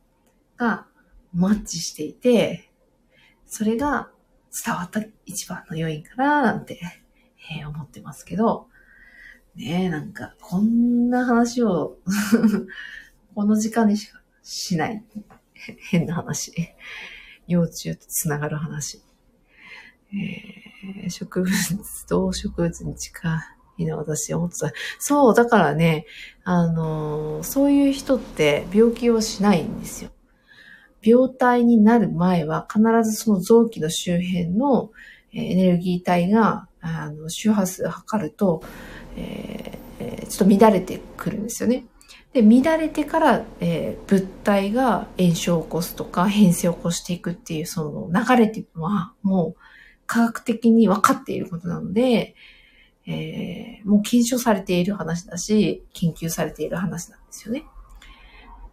[0.57, 0.87] が
[1.33, 2.71] マッチしていて、
[3.47, 4.11] それが
[4.65, 6.81] 伝わった一番の要因かななんて、
[7.59, 8.69] えー、思ってますけど、
[9.55, 11.99] ねえ、なんか、こんな話を
[13.35, 15.05] この時間にしかしない。
[15.91, 16.53] 変な話。
[17.49, 19.03] 幼虫とつながる話。
[20.13, 21.53] えー、植物、
[22.09, 23.58] 動植物に近い
[23.97, 24.73] 私思ってた。
[24.99, 26.07] そう、だからね、
[26.45, 30.11] あの、そういう人って病気をしないんですよ。
[31.03, 34.91] 病態になる前は必ずその臓器の周辺の
[35.33, 38.63] エネルギー体が、あの、周波数を測ると、
[39.17, 41.87] えー、ちょっと乱れてくるんですよね。
[42.33, 49.61] で、乱れてから、えー、物体が炎症を起こすとか変性を起こしていくっていうその流れっていうのはもう
[50.07, 52.35] 科学的に分かっていることなので、
[53.11, 57.65] えー、もう検証されている話だし、研究されている話なんですよね。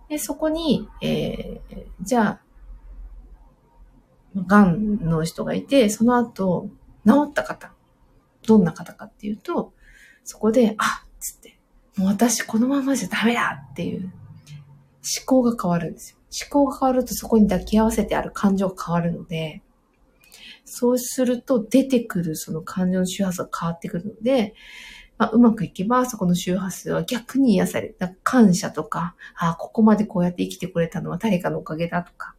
[0.10, 2.42] で、そこに、えー、じゃあ、
[4.36, 6.70] 癌の人がいて、その後、
[7.08, 7.72] 治った方、
[8.46, 9.74] どんな方かっていうと、
[10.26, 11.58] そこで、あっつって、
[11.96, 16.18] もう私このままじゃダメだっていう思考が変わるんですよ。
[16.50, 19.62] 思考が変わるとそこに抱き合わせてある感情が変わるので、
[20.66, 24.56] そうすると出てくるその感情の周波数が変わってくるので、
[25.18, 27.98] まあ、うまくいけば、そこの周波数は逆に癒される。
[28.24, 32.36] 感謝とか、ああ、ここまでこうやって生きてくれたのは誰かのおかげだとか、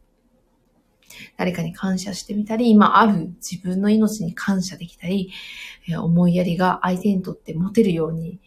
[1.37, 5.31] 誰かに感謝してみたり、今ある自分の命に感謝できたり、
[5.89, 8.39] え、思いやりが相手にとって持てるように、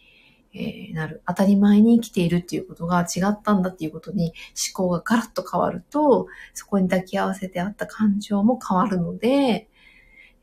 [0.53, 1.21] え、なる。
[1.27, 4.33] 当たり前に生きているっていうことが違ったんだっていうことに
[4.75, 9.67] 思考がガラッと変わると、そこに抱き合わせてあった感情も変わるので、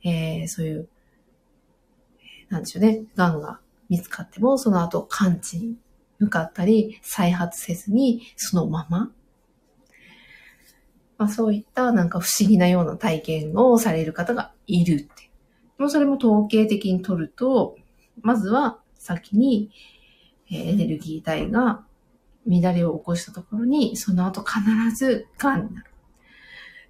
[0.05, 0.89] えー、そういう、
[2.49, 5.77] なんでしょうね、癌が見つかっても、その後完治に
[6.19, 9.11] 向かったり、再発せずに、そのまま、
[11.19, 15.31] まあ、そういったなんか不思議なような体験をされる方がいるって。
[15.77, 17.77] もうそれも統計的に取ると、
[18.21, 19.71] まずは先に
[20.51, 21.85] エネルギー体が
[22.47, 24.61] 乱れを起こしたところに、その後必
[24.97, 25.88] ず癌になる。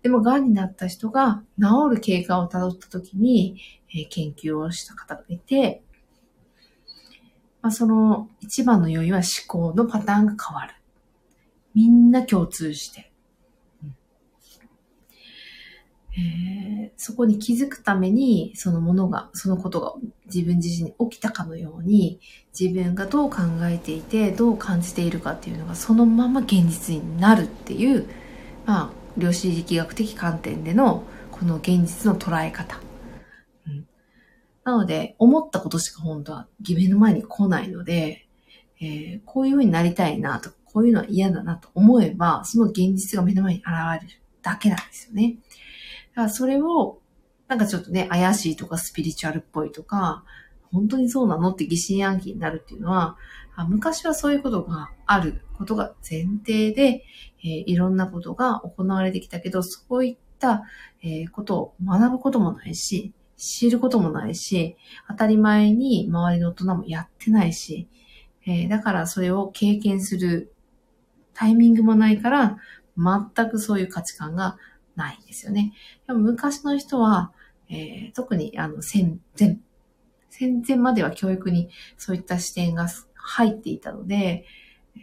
[0.02, 3.60] でも、癌になった人が治る経過をたどった時に、
[3.94, 5.82] え研究をした方がいて、
[7.62, 10.74] まあ、その一番の要因は思考のパターンが変わる。
[11.74, 13.12] みんな共通して。
[16.18, 19.94] えー、そこに気づくために、そのものが、そのことが
[20.26, 22.18] 自分自身に起きたかのように、
[22.58, 28.08] 自分がどう考えていて、どう感じているかっていうのが、そのまま現実になるっていう、
[28.66, 32.80] まあ、量子力学的観点での、この現実の捉え方。
[34.64, 38.28] なので、思ったことしか本当は目の前に来ないので、
[38.80, 43.68] えー、こういう風になりたいなとか、こういうのは嫌だなと思えば、その現実が目の前に現
[44.02, 45.38] れるだけなんですよね。
[46.14, 47.00] だからそれを、
[47.48, 50.22] なんかちょっとね、怪しいとかスピリチュアルっぽいとか、
[50.70, 53.16] 本当にそうなのって疑心暗鬼になるっていうのは、
[53.64, 57.04] 昔はそういうことがあることが前提で、
[57.42, 60.62] えー、いろんなことが行われてきたけど、そういった、
[61.02, 64.76] えー、ことを学ぶこともないし、知ることもないし、
[65.08, 67.88] 当たり前に周りの大人もやってないし、
[68.46, 70.52] えー、だからそれを経験する
[71.34, 72.58] タイミングもないから、
[72.96, 74.56] 全くそういう価値観が
[74.96, 75.72] ないんですよね。
[76.06, 77.32] でも昔の人は、
[77.70, 79.58] えー、特にあの戦前、
[80.30, 82.88] 戦前までは教育にそういった視点が
[83.18, 84.46] 入っていたので、
[84.96, 85.00] え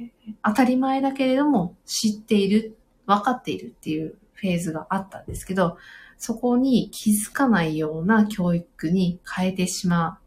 [0.00, 5.78] ー、当たり前だけれども知っている、分かっているっていうフェーズがあったんですけど、
[6.18, 10.18] そこに気づかないような教育に変えてしまっ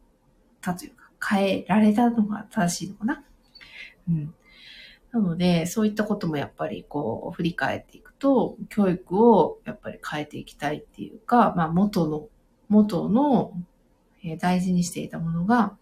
[0.60, 3.24] たというか、変えられたのが正しいのかな。
[4.08, 4.34] うん。
[5.12, 12.28] なので、そういったこともやっぱりこう、振り返っていくと、教育をやっぱり変えていきたいっていうか、まあ元の、
[12.68, 13.52] 元の、
[14.22, 15.76] えー、大事にしていたものが、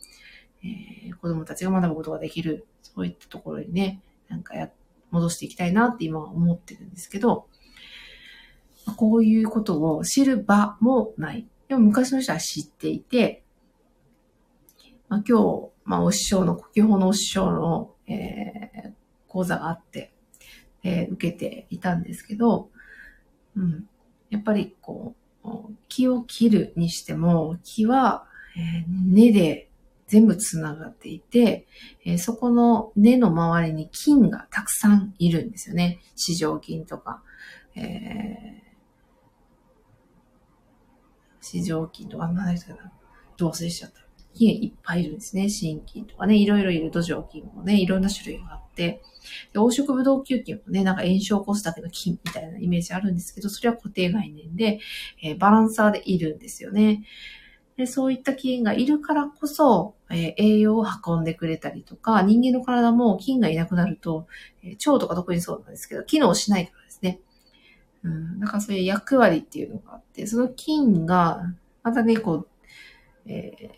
[0.62, 4.70] えー、子供たちが学ぶことができる、そういったところにね、なんかや、
[5.10, 7.46] 戻していきたいなって今は思ってるんですけど、
[8.96, 11.46] こういうことを知る場もない。
[11.68, 13.42] でも昔の人は知っていて、
[15.08, 18.92] まあ、今日、まあ、お師匠の、呼吸法のお師匠の、えー、
[19.26, 20.12] 講座があって、
[20.82, 22.70] えー、受けていたんですけど、
[23.56, 23.88] うん。
[24.30, 25.48] やっぱりこう、
[25.88, 29.67] 木を切るにしても、木は、えー、根で
[30.08, 31.66] 全部つながっていて、
[32.04, 36.00] えー、そこの根の周りに菌がたくさんいるんですよね。
[36.16, 37.22] 市場菌とか、
[37.76, 42.92] えー、市場菌とか、何だったかな。
[43.36, 44.08] どう忘れしちゃった。
[44.34, 45.48] 菌いっぱいいるんですね。
[45.48, 49.02] 心菌とかね、いろいろいる土壌菌もね、いろんな種類があって、
[49.52, 54.80] で黄色ブドウ球菌もね、なんか炎症を起こすだけの菌みたいなイメージあるんですけど、それは固定概念で、
[55.22, 57.02] えー、バランサーでいるんですよね。
[57.78, 64.26] でそういった菌がいるからこそ、えー、栄養を運んでくれたりとか、人間の体も菌がいなくなると、
[64.64, 67.20] えー、腸とか特にそうなんですけど、機能しないからですね。
[68.02, 71.40] うん、なんかそういう役割っていうのがあって、その菌が、
[71.84, 72.48] またね、こう、
[73.26, 73.70] えー、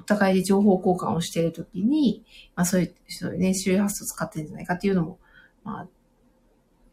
[0.00, 2.24] お互いで情報交換をしているときに、
[2.56, 5.18] まあそういう、そういうね、周囲発想使ってるんじゃないかっていうのも、
[5.64, 5.88] まあ、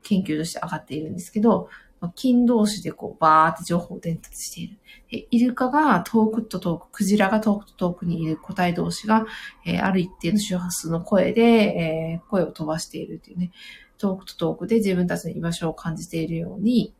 [0.03, 1.69] 研究として上がっているんですけど、
[2.09, 4.77] 菌同士でこう、バーって情報を伝達している。
[5.09, 9.25] でイルカが遠くと遠く、クジラが遠くと遠くにいる個体同士が、
[9.65, 13.51] えー、ある一定の周波数の声で、えー、声を飛ばしているっていうね、
[13.97, 16.93] 遠くと遠くで自分たちの居場所を感じているように、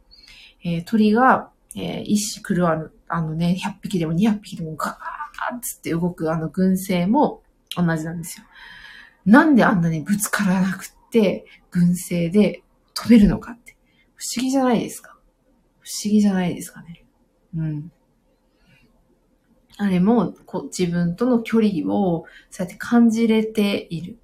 [0.64, 7.42] えー、鳥が、えー、一死狂わぬ、あのね、100匹でも200匹でもガーーつって動くあの群生も
[7.76, 8.46] 同じなんですよ。
[9.26, 13.71] なんであんなにぶつからなくって、群生で飛べるのかって。
[14.22, 15.18] 不思議じゃないですか
[15.80, 17.04] 不思議じゃないですかね。
[17.56, 17.92] うん。
[19.78, 24.20] あれもこう自分との距離をそうやって感じれている、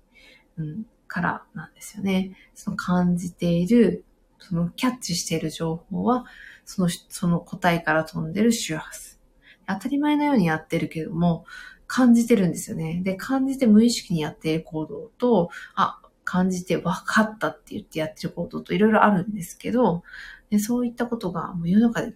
[0.60, 2.38] うん、からなんですよね。
[2.54, 4.06] その感じている、
[4.38, 6.26] そのキャッチしている情報は、
[6.64, 9.20] その、その個体から飛んでる周波数。
[9.68, 11.46] 当たり前のようにやってるけども、
[11.88, 13.02] 感じてるんですよね。
[13.04, 20.04] で、感じて無意識にやっている行動と、あ、感じて分かったって言ってやってる行動といろいろあるんですけど、
[20.50, 22.14] でそういったことがもう世の中で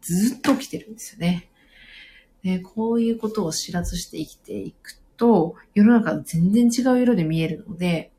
[0.00, 1.50] ずっと起きてるんですよね。
[2.42, 8.12] でこういうことを知らずして生きていくと、世の中全然違う色で見えるので、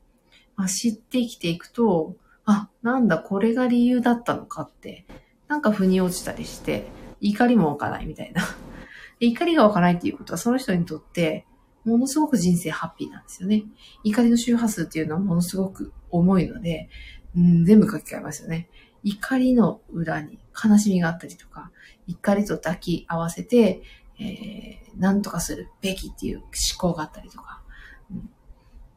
[0.54, 5.06] まあ、知って生きていくと、あ、なんだ、これが理由だったのかって、
[5.48, 6.86] なんか腑に落ちたりして、
[7.20, 8.42] 怒りも湧かないみたいな。
[9.18, 11.46] 怒りが湧かないっていうことは、その人にとって、
[11.84, 13.64] ものすごく人生ハッピーなんですよね。
[14.04, 16.88] 怒りの周波数っていうのはものすごく重いので、
[17.36, 18.68] うん、全部書き換えますよね。
[19.02, 21.70] 怒りの裏に悲しみがあったりとか、
[22.06, 23.82] 怒りと抱き合わせて、
[24.18, 26.46] えー、何とかするべきっていう思
[26.78, 27.62] 考があったりとか。
[28.10, 28.30] うん、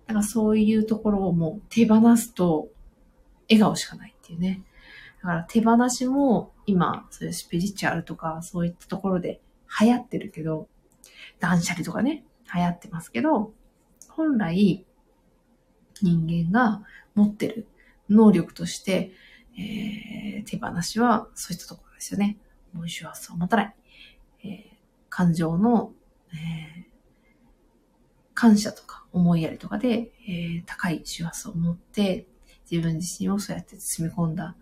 [0.07, 2.69] だからそういうところをもう手放すと
[3.49, 4.63] 笑顔しかないっていうね。
[5.21, 9.39] だから手放しも今、そういうスピリチュアルとかそういったところで
[9.79, 10.67] 流行ってるけど、
[11.39, 13.53] 断捨離とかね、流行ってますけど、
[14.09, 14.85] 本来
[16.01, 16.83] 人間が
[17.15, 17.67] 持ってる
[18.09, 19.11] 能力として、
[19.57, 22.37] えー、手放しはそういったところですよね。
[22.73, 23.75] 思い周波数を持たない。
[24.43, 24.51] えー、
[25.09, 25.93] 感情の、
[26.33, 26.83] えー、
[28.33, 32.25] 感謝とか思いやりとかで、えー、高い周波数を持って
[32.69, 34.55] 自分自身をそうやって包み込んだ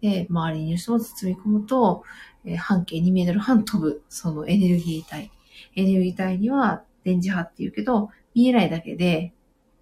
[0.00, 2.04] で、周りにいる人を包み込むと、
[2.44, 5.30] えー、半径2メートル半飛ぶ、そのエネルギー体。
[5.74, 9.32] エネルギー体には電磁波って言うけど、見えないだけで、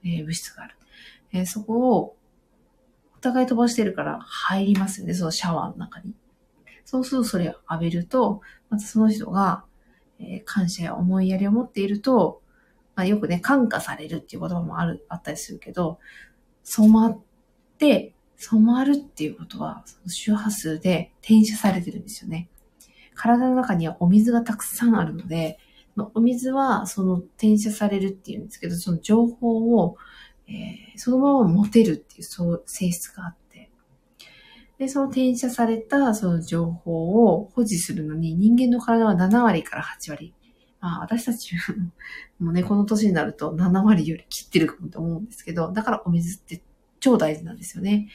[0.04, 0.76] えー、物質がある。
[1.32, 2.16] えー、そこを、
[3.16, 6.14] お互い飛ばしてるから入りますよね、そのシャワーの中に。
[6.84, 9.64] そうするとそれを浴びると、またその人が、
[10.20, 12.42] えー、感謝や思いやりを持っていると、
[12.94, 15.98] まあ、よくね、感化されるっていう言葉もある、あったりするけど、
[16.62, 17.20] 染まっ
[17.78, 22.48] て、染まるっていうことは、その周波数で転写されてるんですよね。
[23.14, 25.58] 体の中にはお水がたくさんあるので、
[26.14, 29.96] お水はその転写されるっていうんですけど、その情報を、
[30.48, 33.70] えー、そのまま持てるっていうそう性質があって、
[34.78, 40.34] で、その転写されたその情報を保持するのに人間の体は7割から8割。
[40.80, 41.54] まあ私たち
[42.38, 46.62] もね、この年になると7割より切ってるかもと思うんですけど、だからお水って
[47.00, 48.08] 超大事なんですよね。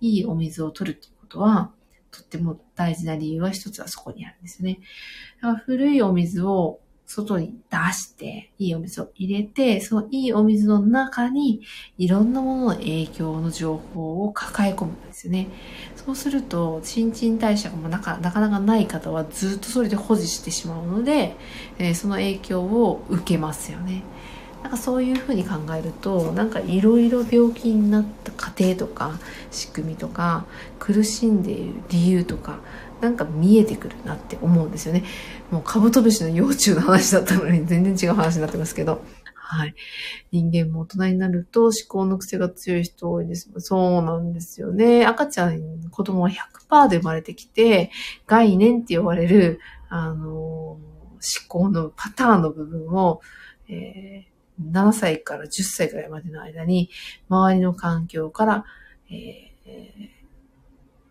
[0.00, 1.72] いいお水を取るっていうことは、
[2.10, 4.80] とっても大事な理由は一つはそこにあるんですよね。
[5.40, 11.62] だから古いお水を外に出して、いいお水を入れて、そのいいお水の中に
[11.96, 15.48] いろんなものの影響の情報を抱え込むんですよね。
[15.96, 21.34] そうすると、新陳代謝がなかなかない方はずっとそれで保持してしまうので、
[21.78, 24.02] えー、その影響を受けますよね。
[24.62, 29.18] なんかそういうふうに考えるとなんかいろいろ病気になった過程とか
[29.52, 30.46] 仕組みとか
[30.80, 32.58] 苦しんでいる理由とか
[33.00, 35.04] なんか見えてくるなって思うんですよね。
[35.50, 39.02] もうカブトムシの幼虫の話だったのに全然違う話になってますけど。
[39.50, 39.74] はい。
[40.30, 43.50] 人間も大人になると思考の癖が強い人多いです。
[43.60, 45.06] そうなんですよね。
[45.06, 47.90] 赤ちゃん、子供は100%で生まれてきて、
[48.26, 50.80] 概念って呼ばれる、あの、思
[51.48, 53.22] 考のパターンの部分を、
[53.70, 56.90] えー、7歳から10歳くらいまでの間に、
[57.30, 58.64] 周りの環境から、
[59.10, 60.10] えー、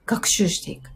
[0.06, 0.92] 学習していく。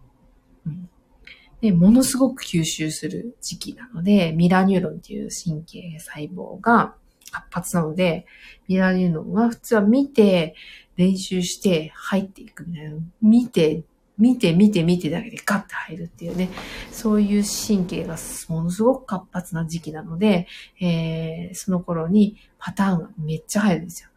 [1.61, 6.95] で、ものすごく吸収する時期なので、ミラーニューロンっていう神経細胞が
[7.31, 8.25] 活発なので、
[8.67, 10.55] ミラーニューロンは普通は見て、
[10.97, 12.97] 練習して入っていくみたいな。
[13.21, 13.83] 見て、
[14.17, 16.49] 見て、見て、見てだけでガッて入るっていうね。
[16.91, 18.17] そういう神経が
[18.49, 20.47] ものすごく活発な時期なので、
[20.79, 24.09] えー、その頃にパターンがめっちゃ入るんですよ。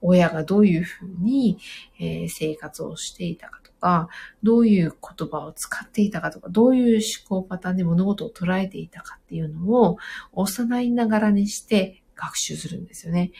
[0.00, 1.58] 親がどういうふうに、
[2.00, 4.08] えー、生活をしていたかとか、
[4.42, 9.98] どういう言葉を使っていたかとか、どういう思考パターンで物事を捉えていたかっていうのを
[10.32, 13.30] 幼いながらにして学習するんですよね。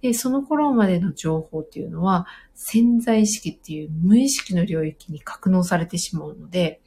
[0.00, 6.80] で、その頃までの情報っていうのは、潜在意識っていう無意識の領域に格納されてしまうので、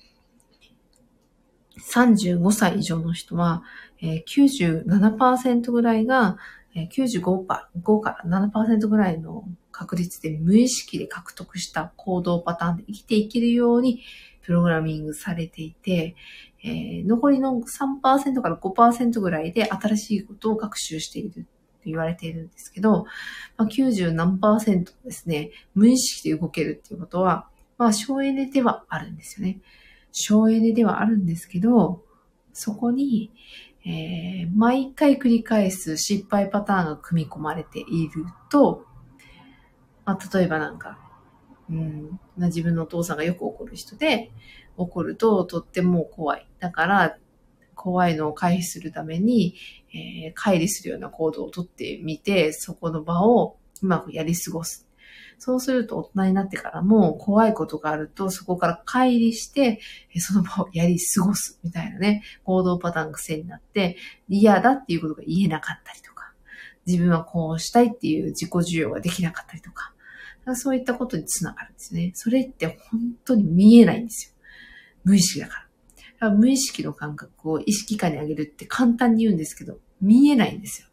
[1.92, 3.64] 35歳以上の人は、
[4.02, 6.38] え、97%ぐらいが、
[6.76, 14.02] え、95%, から7%ぐらいの確率で無意識で獲得した行動パターンで生きていけるように
[14.44, 16.16] プログラミングされていて、
[16.64, 21.48] えー、残りの3%から5%ぐらいで新しいことを学習しているって
[21.86, 23.06] 言われているんですけど、
[23.58, 27.48] まあ、90何ですね、無意識で動けるっていうことは、
[27.78, 29.60] まあ省エネではあるんですよね。
[30.12, 32.04] 省エネではあるんですけど、
[32.54, 33.32] そこに、
[33.86, 38.86] えー、毎回繰り返す失敗パターンが組み込まれていると、
[40.06, 41.00] まあ、例えばなんか、
[41.70, 44.32] うん、自分のお父さんがよく怒る人で、
[44.78, 46.48] 怒るととっても怖い。
[46.60, 47.18] だから、
[47.76, 49.56] 怖いのを回避するために、
[49.94, 54.88] えー、乖離するような行動をとってみて、そこの場をうまくやり過ごす。
[55.38, 59.82] そうすると大人になってからも怖いことがあるとそこから乖離して、
[60.18, 63.98] その場をやり過ごすみたいなね、行動パターン癖になって
[64.30, 66.34] 嫌だっていうことが言えなかったりとか、
[66.86, 69.93] 自分はこうしたいっていう自己需要ができなかったりとか、
[70.56, 72.12] そういったことにつながるんですね。
[72.16, 74.34] それって本当に見えないんですよ。
[75.04, 75.64] 無意識だから。
[76.24, 80.88] から無意識の感覚を意識下に上げるって簡単に言うんですけど、見えないんですよ。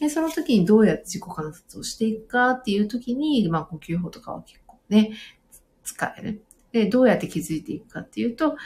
[0.00, 5.12] で、その時にどうやって自己観察をしていくかっていう時に、まあ呼吸法とかは結構ね、
[5.84, 6.42] 使える。
[6.72, 8.56] で、どうやって気づいていくかっていうと、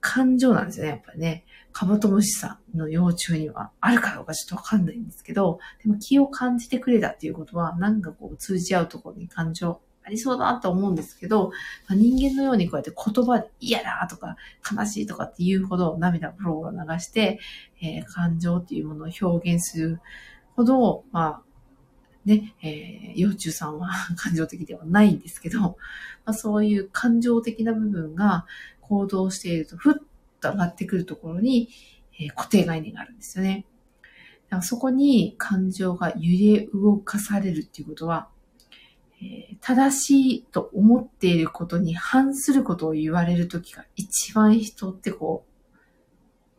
[0.00, 1.44] 感情なんですよね、やっぱりね。
[1.72, 11.50] カブトムシさんの幼虫にはあるかどうかちょっとわかんないんですけど、でも気を感じてくれたっていうことは、なんかこう通じ合うところに感情ありそうだなと思うんですけど、
[11.88, 14.36] まあ、人間のようにこうやって言葉で嫌だとか
[14.76, 17.38] 悲しいとかっていうほど涙フロを流して、
[17.80, 20.00] えー、感情っていうものを表現する
[20.56, 21.42] ほど、まあ、
[22.24, 25.76] ね、えー、幼虫さんは 感情的ではないんですけど、ま
[26.26, 28.46] あ、そういう感情的な部分が
[28.90, 29.94] 行動していると、ふっ
[30.40, 31.68] と上がってくるところに、
[32.20, 33.64] えー、固定概念があるんですよね。
[34.02, 34.08] だ
[34.50, 38.28] からそこに感情が揺れ動かされるっていうことは、
[39.22, 45.50] え正しいと思っていることに反することを言われるときが一番人ってこう、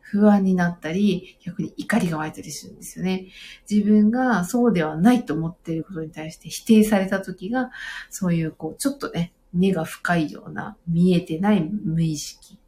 [0.00, 3.26] 不安になったり、逆に怒りが湧いたりするんですよね。
[3.68, 7.70] 自分がそうではないと思っていることに対して否定されたときが、
[8.10, 12.58] そういうこう、ちょっとね、根が深いような見えてない無意識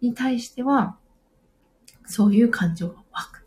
[0.00, 0.96] に対しては、
[2.06, 3.46] そういう感情が湧く。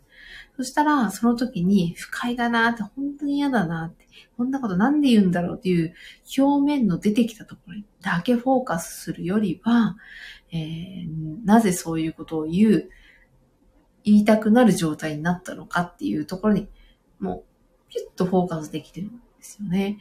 [0.56, 4.06] そしたら、その時に不快だなって、本当に嫌だなって、
[4.36, 5.94] こんなことなんで言うんだろうっていう
[6.38, 9.96] 表面の出てきたところにだけフォーカスするよりは、
[10.52, 11.08] えー、
[11.44, 12.90] なぜそういうことを言う、
[14.04, 16.68] 言いたくなる状態になったのかっていうところに、
[17.18, 17.44] も
[17.88, 19.98] う、ピュッとフォーカスできてるんですよね。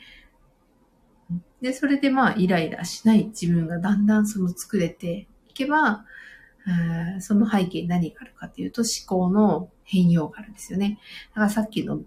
[1.61, 6.05] で、それでまあ、イライラしない自分がだんだんその作れていけば、
[7.19, 10.99] その背景に何があるかっていうと思考の変容があるんですよね。
[11.29, 12.01] だからさっきの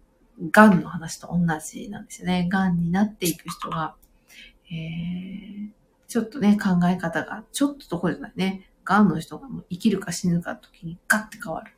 [0.51, 2.49] 癌の話と同じなんですよね。
[2.51, 3.95] 癌になっていく人が、
[4.71, 5.71] えー、
[6.09, 8.69] ちょっとね、考え方が、ちょっとどころじゃないね。
[8.85, 11.73] 癌の人がもう生きるか死ぬかの時にガッて変わる。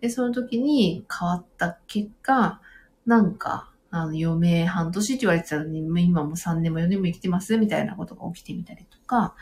[0.00, 2.60] で、その時に変わった結果、
[3.06, 9.36] なんか、あの、余命半年って言われてたのに、今も3年も4年も生きてますみたいなことが起きてみたりとか、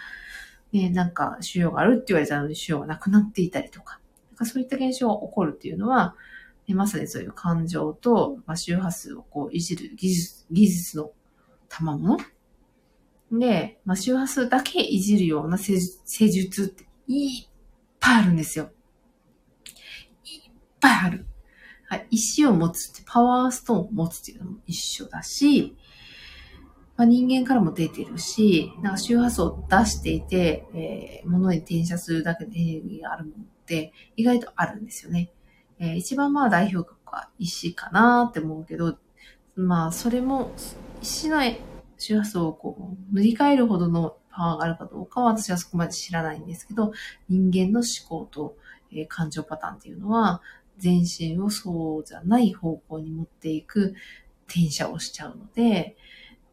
[0.72, 3.98] ね、なんか、腫瘍があるって言われたのに腫瘍がなくなっていたりとか、
[4.30, 6.16] なんかそういった現象が起こるっていうのは、
[6.66, 11.12] でまさにそういう感情と、まあ、周波数をこういじる技術、技術の
[11.68, 12.18] 賜物？
[13.32, 17.48] で、まあ、周波数だけいじるような施術っていっ
[17.98, 18.70] ぱいあるんですよ。
[20.24, 21.26] いっぱいある。
[21.92, 25.76] はい、石を持つって、パワーストーンを持つっていうのも一緒だし、
[26.96, 35.34] まあ、人間からも出てるし、なんか周波数を出していて、えー、物に転写するだけでエネルギーがあるものって意外とあるんですよね。
[35.80, 38.96] えー、一番まあ代表格は石かなって思うけど、
[39.54, 40.50] まあそれも
[41.02, 41.42] 石の
[41.98, 46.94] 周波数をこう塗り替えるほどのパワーがあるかどうかは私はそこまで知らないんですけど、
[47.28, 48.56] 人間の思考と、
[48.90, 50.40] えー、感情パターンっていうのは、
[50.78, 53.94] 全身をそうじゃない方向に持っていく
[54.48, 55.96] 転写をしちゃうので、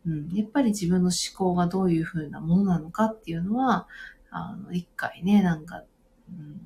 [0.05, 3.87] うん、やっぱり自分の思考がどういう風なものなのかっていうのは、
[4.31, 5.83] あの、一回ね、なんか、
[6.29, 6.61] うん、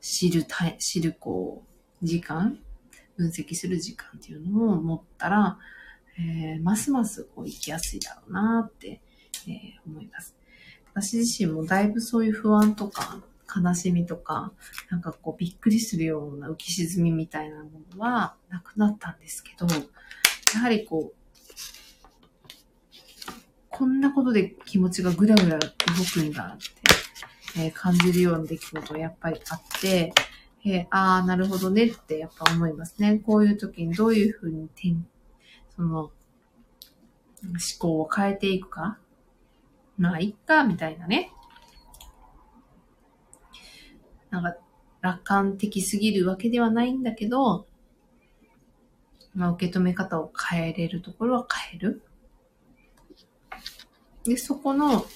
[0.00, 1.64] 知るたい、知る、こ
[2.02, 2.58] う、時間、
[3.16, 5.58] 分析する時間っていうのを持ったら、
[6.18, 9.00] えー、ますますこう生きやすいだろうなって、
[9.46, 10.36] えー、思います。
[10.94, 13.20] 私自身もだいぶそういう不安とか、
[13.54, 14.52] 悲しみとか、
[14.90, 19.66] なんかこうびっくりするような浮き沈みみたいなものはなくなったんですけど、
[20.54, 21.18] やはりこう、
[23.70, 25.68] こんなことで気持ちがぐらぐら動
[26.12, 26.58] くんだっ
[27.54, 30.12] て、えー、感じるような出来事がやっぱりあって、
[30.64, 33.22] えー、ああ、なるほどねってやっぱ思いますね。
[33.24, 34.68] こういう時にどういうふうに
[35.76, 36.12] その、思
[37.78, 38.98] 考を変えていくか。
[39.96, 41.32] まあ、いっか、みたいなね。
[44.30, 44.56] なんか、
[45.00, 47.66] 楽観的すぎるわけではないんだけど、
[49.34, 52.02] まあ、受け止め方を変えれるところは変える。
[54.24, 55.06] で、そこの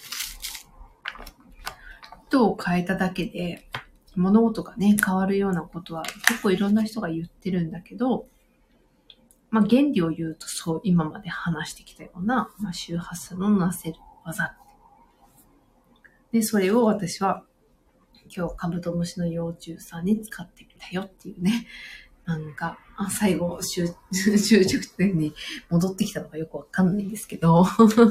[2.28, 3.68] 人を変えただけで、
[4.16, 8.26] 物事がね、変わるようなことは結構いろんな人が言ってるんだけど、
[9.50, 14.56] まあ原理を言うとそう、今まで話してきたような、まあ、周波数のなせる技。
[16.30, 17.44] で、それを私は
[18.34, 21.66] 今日カブトムシの幼虫さんに使ってみたよっていうね、
[22.24, 25.34] なんか、あ最後、 終着点に
[25.70, 27.66] 戻ってきたのかよくわかんないんですけど、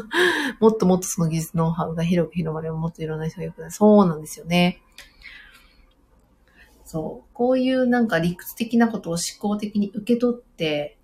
[0.60, 3.72] もっともっとその技術ノウハウが広く広まればもっといろんな人がよくない。
[3.72, 4.82] そうなんですよね。
[6.84, 7.30] そう。
[7.34, 10.98] こういうなんか理屈的なことを思考的に受け取って、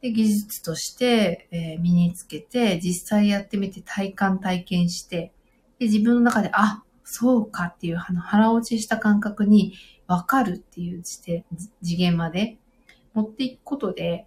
[0.00, 5.32] で、技術として、えー、身につけて、実際やってみて体感体験して、
[5.78, 9.74] で、自分の中で、あ、そうかっていう、あの、腹落ちした感覚に
[10.06, 11.44] わかるっていう次
[11.96, 12.58] 元まで
[13.14, 14.26] 持っていくことで、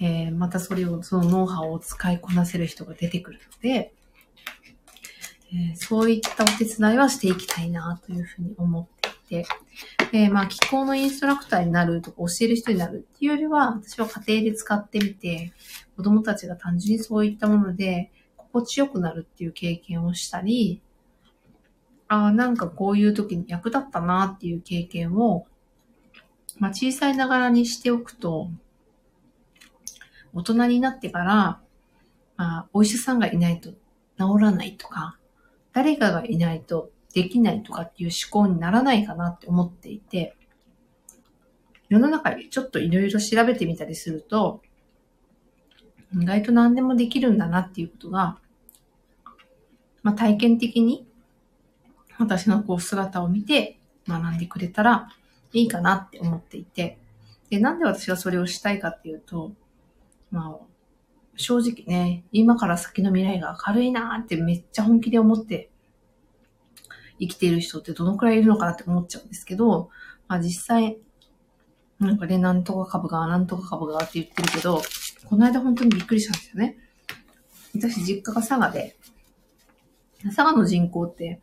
[0.00, 3.92] えー、またそれを、そのノウハウを使いこなせる人が出てくるので、
[5.52, 8.86] えー、そういったお手伝いはしていきたいなというふうに思っ
[9.28, 9.48] ていて、
[10.12, 15.52] えー、まあ、気候のインストラクターになるとか教える人になるっていうよりは、私は家庭で使ってみて、
[15.96, 20.82] 子供たちが単純にそういったもので心地よくなるっていう経験をしたり、
[22.12, 25.46] あ、なんかこういう時に役立ったなっていう経験を、
[26.58, 28.50] まあ小さいながらにしておくと、
[30.34, 31.60] 大人になってから、
[32.36, 33.76] まあ、お医者さんがいないと治
[34.40, 35.16] らないとか、
[35.72, 40.36] 誰かがいないとできないとかっていう思考にならないかなって思っていて、
[41.88, 44.60] 世の中でちょっといろいろ調べてみたりすると、
[46.14, 48.38] 意外と何でもできるんだなっていうことが、
[50.02, 51.06] まあ体験的に
[52.18, 55.08] 私のこう姿を見て学んでくれたら
[55.52, 56.98] いいかなって思っていて、
[57.50, 59.52] で、なんで私がそれをしたいかっていうと、
[60.30, 60.64] まあ、
[61.36, 65.70] 正直ね、今から先の未来が明るいなーってめっちゃ本気で思って
[67.18, 69.90] 生きている人ってどのくらいいるのかなって思っちゃうんですけど、
[70.28, 70.98] まあ実際、
[72.00, 74.82] なんかね、なんとか株が、なんとか株がって言ってるけど、
[75.28, 76.76] この間本当にびっくりしたんですよね。
[77.74, 78.96] 私実家が佐賀で、
[80.24, 81.40] 佐賀の人口って、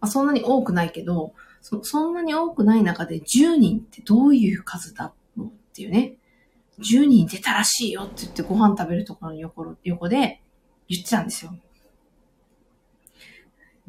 [0.00, 1.32] まあ、そんなに多くないけど、
[1.62, 5.12] そそんなに多くない中で10人ってどういう数だっ
[5.74, 6.16] ていうね。
[6.78, 10.40] 10人出たらしいよって言ってご飯食べるところの横横で
[10.88, 11.56] 言ってたんですよ。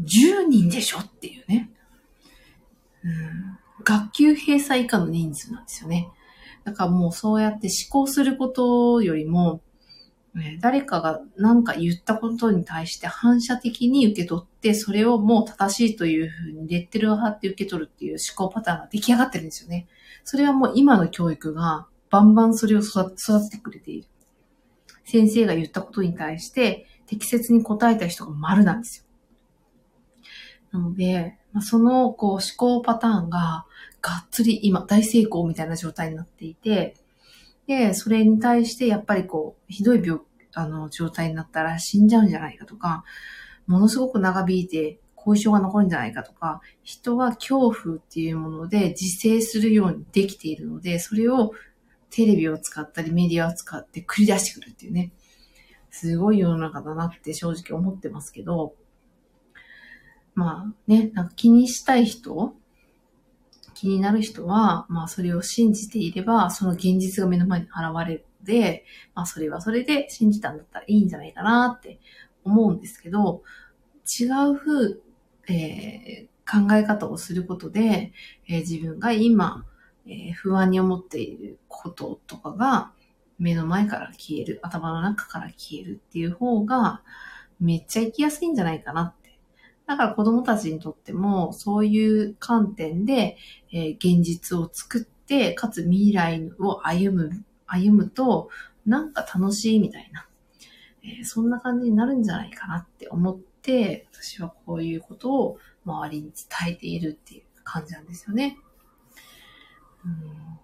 [0.01, 1.69] 10人でしょっていうね。
[3.03, 6.09] うん、学級閉鎖以下の人数なんですよね。
[6.63, 9.61] だからもうそうやって思考することよりも、
[10.37, 19.87] ね、誰かが何か言ったことに対して反射的に受け取って、それをもう正しいというふうにレッテルを貼って受け取るっていう思考パターンが出来上がってるんですよね。
[20.23, 23.15] それはもう今の教育がバンバンそれを育
[23.49, 24.07] ててくれている。
[25.05, 29.05] 先生が言ったことに対して適切に答えた人が丸なんですよ。
[30.71, 33.65] なので、ま、そのこう思考パターンが
[34.01, 36.95] がっつり今大成功みたいな状態になっていて、
[37.67, 40.21] で、それに対してやっぱりこう、ひどい病、
[40.57, 43.03] あの、状態になったら死んじゃうんじゃないかとか、
[43.67, 51.51] ものすごく長引いて後遺症が残るんじゃないかとか、人は恐怖っていうもので自制するようにできているので、それを
[52.09, 55.11] テレビを使ったりメディアを使って繰り出してくるっていうね。
[55.89, 58.75] すごい世の中だなって正直思ってますけど、
[60.33, 62.53] まあね、なんか気にしたい人、
[63.73, 71.99] 気になる人は、まあそれを信じていれば、その現実が目の前に現れるので、まあそれはそれで信じたんだったらいいんじゃないかなって
[72.43, 73.43] 思うんですけど、
[74.19, 74.97] 違う風、
[75.49, 78.13] えー、考え方をすることで、
[78.47, 79.65] えー、自分が今、
[80.05, 82.91] えー、不安に思っていることとかが
[83.37, 87.01] 目の前から消える、頭の中から消えるっていう方が
[87.59, 89.37] めっちゃ生きやすいんじゃないかなって。
[89.85, 93.37] だから子供たちにとってもそういう観点で、
[93.71, 98.49] えー、現実を作って、かつ未来を歩む、歩むと
[98.85, 100.27] なんか楽しいみたいな、
[101.03, 108.57] えー、そんな感じになるんじゃないかなって思って、私はこういうことを周りに伝えているっていう感じなんですよね。
[110.05, 110.59] うん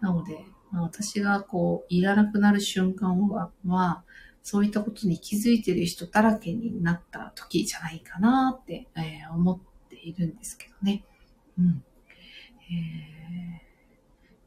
[0.00, 4.02] なので、まあ、私がこう、いらなくなる瞬間は、は
[4.42, 9.58] そういったことに気づいてる人だらけになった時じゃないかなって、えー、思っ
[9.90, 11.04] ているんですけどね。
[11.58, 11.84] うん。
[12.72, 13.69] えー、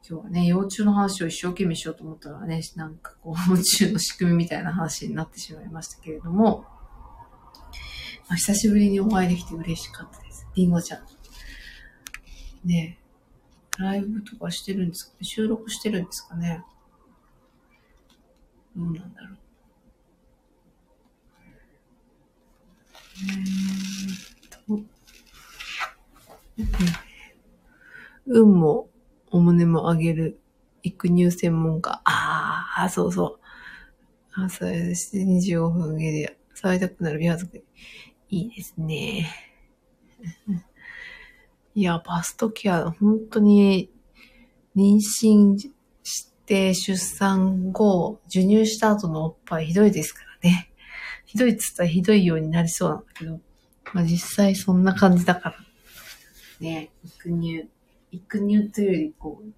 [0.06, 6.66] 今日はね、幼虫の話を一生懸命しようと思ったらね、なんかこう、 宇宙の仕組みみたいな話になってしまいましたけれども、
[8.28, 10.46] まあ、久しぶりにお会いできて嬉しかったです。
[10.54, 11.06] りんごちゃん。
[12.68, 12.98] ね
[13.78, 15.24] ライブとかしてるんですかね？
[15.24, 16.62] 収録してるんですかね？
[18.76, 19.38] どうなんだろう。
[23.22, 24.82] えーと、
[28.26, 28.90] 運も
[29.34, 30.40] お胸も上げる
[30.84, 32.00] 育乳専門家。
[32.04, 34.40] ああ、そうそう。
[34.40, 36.30] 朝7 25分ゲリア。
[36.54, 37.64] 触りたくなる美肌作り。
[38.30, 39.28] いいですね。
[41.74, 43.90] いや、バストケア、本当に、
[44.76, 45.58] 妊娠
[46.04, 50.70] して出産後、授乳した後のおっぱいひどいですからね。
[51.26, 53.40] ひどいっつったらひどいようになりそうなんだけど、
[53.94, 55.56] まあ実際そんな感じだから。
[56.60, 57.68] ね、育乳、
[58.16, 59.52] 育乳というより、こう、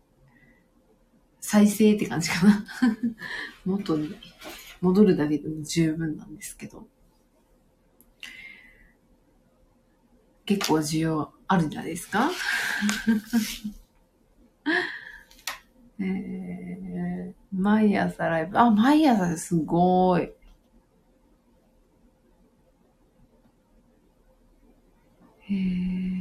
[1.41, 2.65] 再生って感じかな。
[3.65, 4.15] 元に
[4.81, 6.89] 戻るだけでも十分なんですけど。
[10.45, 12.31] 結構需要あるんじゃないですか？
[15.99, 18.59] えー、毎朝ライブ。
[18.59, 20.23] あ、毎朝ですごい。
[20.23, 20.31] へ
[25.49, 26.16] えー、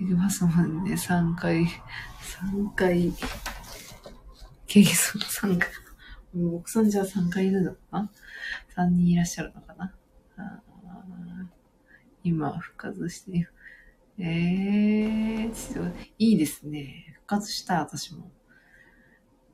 [0.00, 3.12] いきますもんね、3回、3回、
[4.66, 5.68] ケース3回。
[6.54, 8.10] 奥さんじゃあ3回いるのかな
[8.78, 9.94] ?3 人いらっしゃるのかな？
[12.24, 13.46] 今、復活して。
[14.16, 17.12] ええー、いいですね。
[17.16, 18.30] 復活した、私も。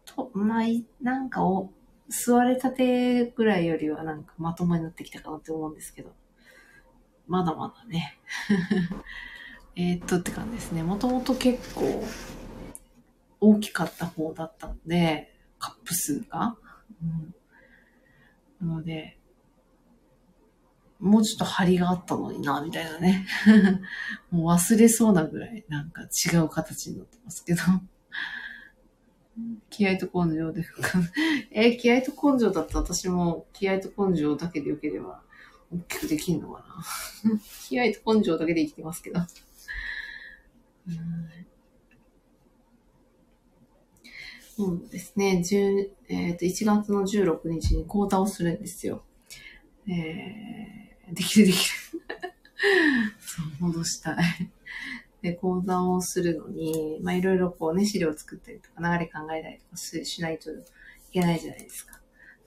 [0.04, 0.62] と、まあ、
[1.02, 1.72] なんかお、
[2.08, 6.14] 座れたてぐらいよりはなんかまともになってきたかなって思うんですけど。
[7.26, 8.20] まだまだね。
[9.76, 10.82] えっとって感じですね。
[10.82, 12.02] もともと結構
[13.40, 16.56] 大きかった方だったので、カップ数が。
[17.02, 17.04] う
[18.64, 19.18] ん、なので、
[20.98, 23.26] もうちょっと張りがあったのにな、みたいなね。
[24.30, 27.62] もう忘れそうなぐらいなんか違う形になってますけど。
[29.68, 30.64] 気合と根性で
[31.52, 35.22] えー、気合と根性だったら私も気合と根性だけでよければ
[35.70, 36.64] 大きくできんのか
[37.24, 37.38] な。
[37.68, 39.20] 気合と根性だけで生きてますけど。
[44.56, 45.42] そうですね。
[45.44, 49.04] 10えっ、ー、と、1月の16日に講座をするんですよ。
[49.88, 51.62] えーできるできる。
[53.20, 54.50] そう、戻したい。
[55.22, 60.54] で、講座をするのに、まあいろいろこうね、資料を作ったりとか、流れ考えたりとかしないとい
[61.12, 62.00] けないじゃないですか。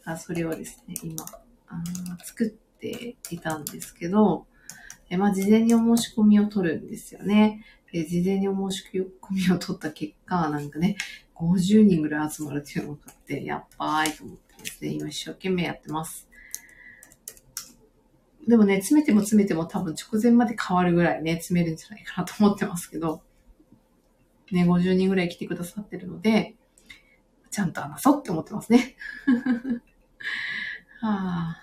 [0.06, 1.24] あそれをですね、今、
[1.68, 1.84] あ
[2.26, 4.46] 作っていたんですけど、
[5.10, 7.64] えまあ事前にお申し込みを取るんですよね。
[7.92, 10.96] で、事前にお申し込みを取った結果、なんかね、
[11.36, 16.28] 50人ぐらい集まるっていうのがあって、やっばーいと思ってですね、今一生懸命やってます。
[18.48, 23.22] でもね、詰めても詰めても多分直前まで変わるぐらいね、詰めるんじゃないかなと思ってますけど、
[24.52, 26.56] ね、50人ぐらい来てくださってるので、
[27.52, 28.96] ちゃんと話そうって思ってますね。
[31.02, 31.62] はあ、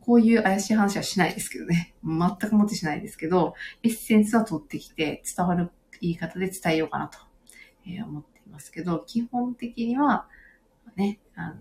[0.00, 1.94] こういう怪しい話はしないですけどね。
[2.04, 5.70] 全くもってしないですけど、エッセンスは取ってきて伝わる
[6.00, 7.18] 言い方で伝えようかなと、
[7.86, 10.26] え思っていますけど、基本的には、
[10.96, 11.56] ね、あの、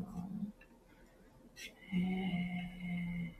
[1.93, 3.35] えー、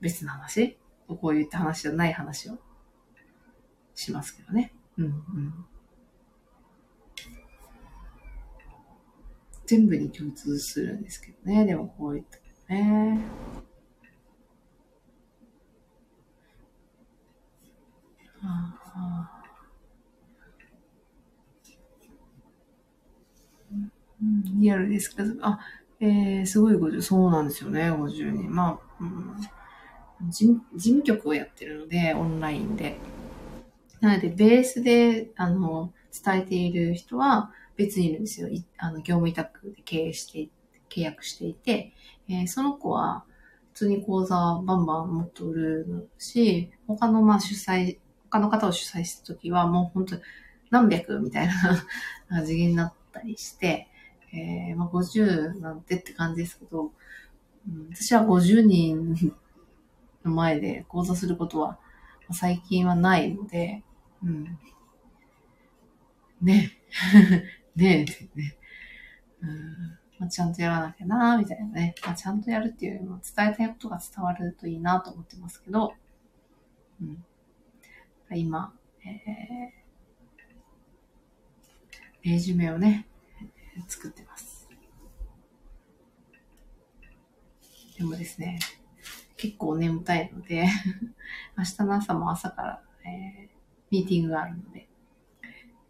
[0.00, 2.58] 別の話こういった話じゃない話を
[3.94, 4.72] しますけどね。
[4.96, 5.66] うんうん。
[9.66, 11.66] 全部に共通するんですけどね。
[11.66, 13.20] でもこういったね。
[18.42, 19.42] はあ
[24.22, 25.24] うん、リアルですか？
[25.40, 25.60] あ、
[26.00, 28.54] えー、すごい50、そうなんですよね、50人。
[28.54, 30.46] まあ、うん、事
[30.78, 32.98] 務局をやってるので、オンラインで。
[34.00, 35.92] なので、ベースで、あの、
[36.24, 38.48] 伝えている人は別にいるんですよ。
[38.78, 40.48] あの、業務委託で経営して、
[40.88, 41.92] 契約していて、
[42.28, 43.24] えー、その子は、
[43.72, 44.36] 普通に講座
[44.66, 47.98] バンバン持っておるし、他のまあ主催、
[48.32, 50.16] 他の方を主催した時はもう本当
[50.70, 51.48] 何百みたい
[52.30, 53.88] な 次元になったりして、
[54.32, 56.92] えー、まあ50なんてって感じですけど、
[57.68, 59.36] うん、私は50人
[60.24, 61.78] の前で講座することは
[62.30, 63.82] 最近はないので、
[64.24, 64.58] うん。
[66.40, 66.72] ね。
[67.76, 68.56] ねえ、ね。
[69.42, 71.94] うんまあ、ちゃんとやらなきゃなみたいなね。
[72.02, 75.92] まあ、ちゃんとやるっていうよりも伝えたいことが伝わるといいなと思ってますけど、
[77.02, 77.22] うん。
[78.34, 78.72] 今、
[79.04, 83.06] えー、レジュメをね、
[83.88, 84.68] 作ってます。
[87.98, 88.58] でもですね、
[89.36, 90.66] 結構眠たいので
[91.56, 93.48] 明日の朝も朝から、えー、
[93.90, 94.88] ミーティングがあるので、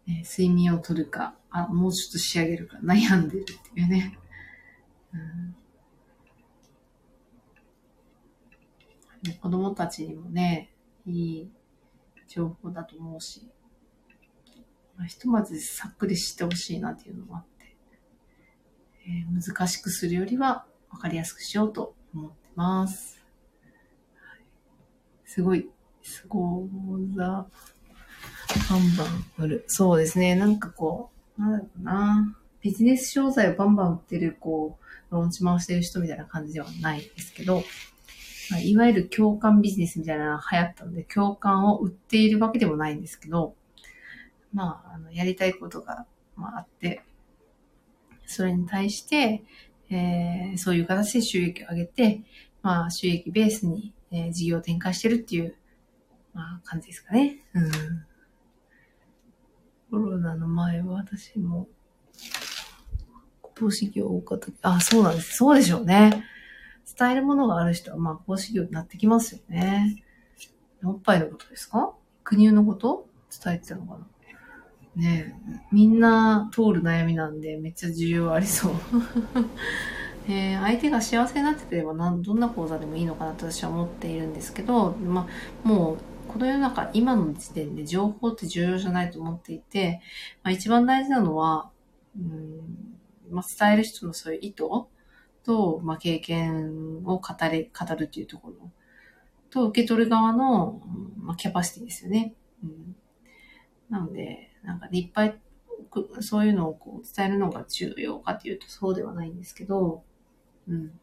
[0.07, 4.17] えー、睡眠をとるか、あ、もうちょっと仕上げるか悩んでるっていうね。
[5.13, 5.17] う
[9.29, 10.71] ん、子供たちにもね、
[11.05, 11.51] いい
[12.33, 13.47] 情報だと思うし、
[14.97, 17.75] まあ、ひとまずさっくりしてほしいなっていうのもあって、
[19.07, 23.21] えー、難しくするよりは分かりやすくしようと思ってます。
[25.25, 25.69] すごい、
[26.01, 26.67] すご
[27.15, 29.65] ざ、バンバン売る。
[29.67, 30.35] そうですね。
[30.35, 32.37] なんかこう、なんだろうな。
[32.61, 37.63] ビジネス商材をバンバン売ってる、こう、ローンチ回してる人みたいな感じではないですけど、
[38.51, 43.55] まあ、いわゆる共感ビジネスみたいなのが流行ったので、共感を売っているわけでもないんですけど、
[44.53, 47.03] まあ、あのやりたいことが、まあ、あって、
[48.25, 49.43] それに対して、
[49.89, 52.21] えー、そういう形で収益を上げて、
[52.61, 55.55] まあ、収益ベースに、えー、事業を展開してるっていう、
[56.33, 57.43] まあ、感じですかね。
[57.53, 57.71] うん。
[59.91, 61.67] コロナの前は私も、
[63.55, 64.47] 講師業多かった。
[64.63, 65.37] あ、そうなんです。
[65.37, 66.23] そうでしょうね。
[66.97, 70.03] 伝えるものがある人は、まあ、講師業になってきますよね。
[70.83, 71.93] おっぱいのことですか？
[72.23, 73.07] 国のこと？
[73.43, 74.07] 伝えてたのかな？
[74.95, 78.73] ねえみんな通る悩みなんで、めっちゃ需要ありそう。
[80.29, 85.27] えー、相手が幸せになってくれば何、どんな講座でもいいのかなと私は思っているんですけど、ま
[85.65, 85.97] あ、もう、
[86.31, 89.99] この世の中、今の時点で情報って重要じゃないと思っていて、
[90.41, 91.71] まあ、一番大事なのは、
[92.17, 92.97] うん
[93.31, 94.63] まあ、伝える人のそういう意図
[95.45, 97.21] と、まあ、経験を語
[97.51, 98.71] れ、語るっていうところ
[99.49, 100.81] と、受け取る側の、
[101.17, 102.33] まあ、キャパシティですよね。
[102.63, 102.95] うん、
[103.89, 105.39] なので、なんか、いっぱい、
[106.21, 110.03] そういうのをこう伝えるのが重要かというとそうではないんですけど、
[110.67, 110.87] うん。
[110.87, 110.93] で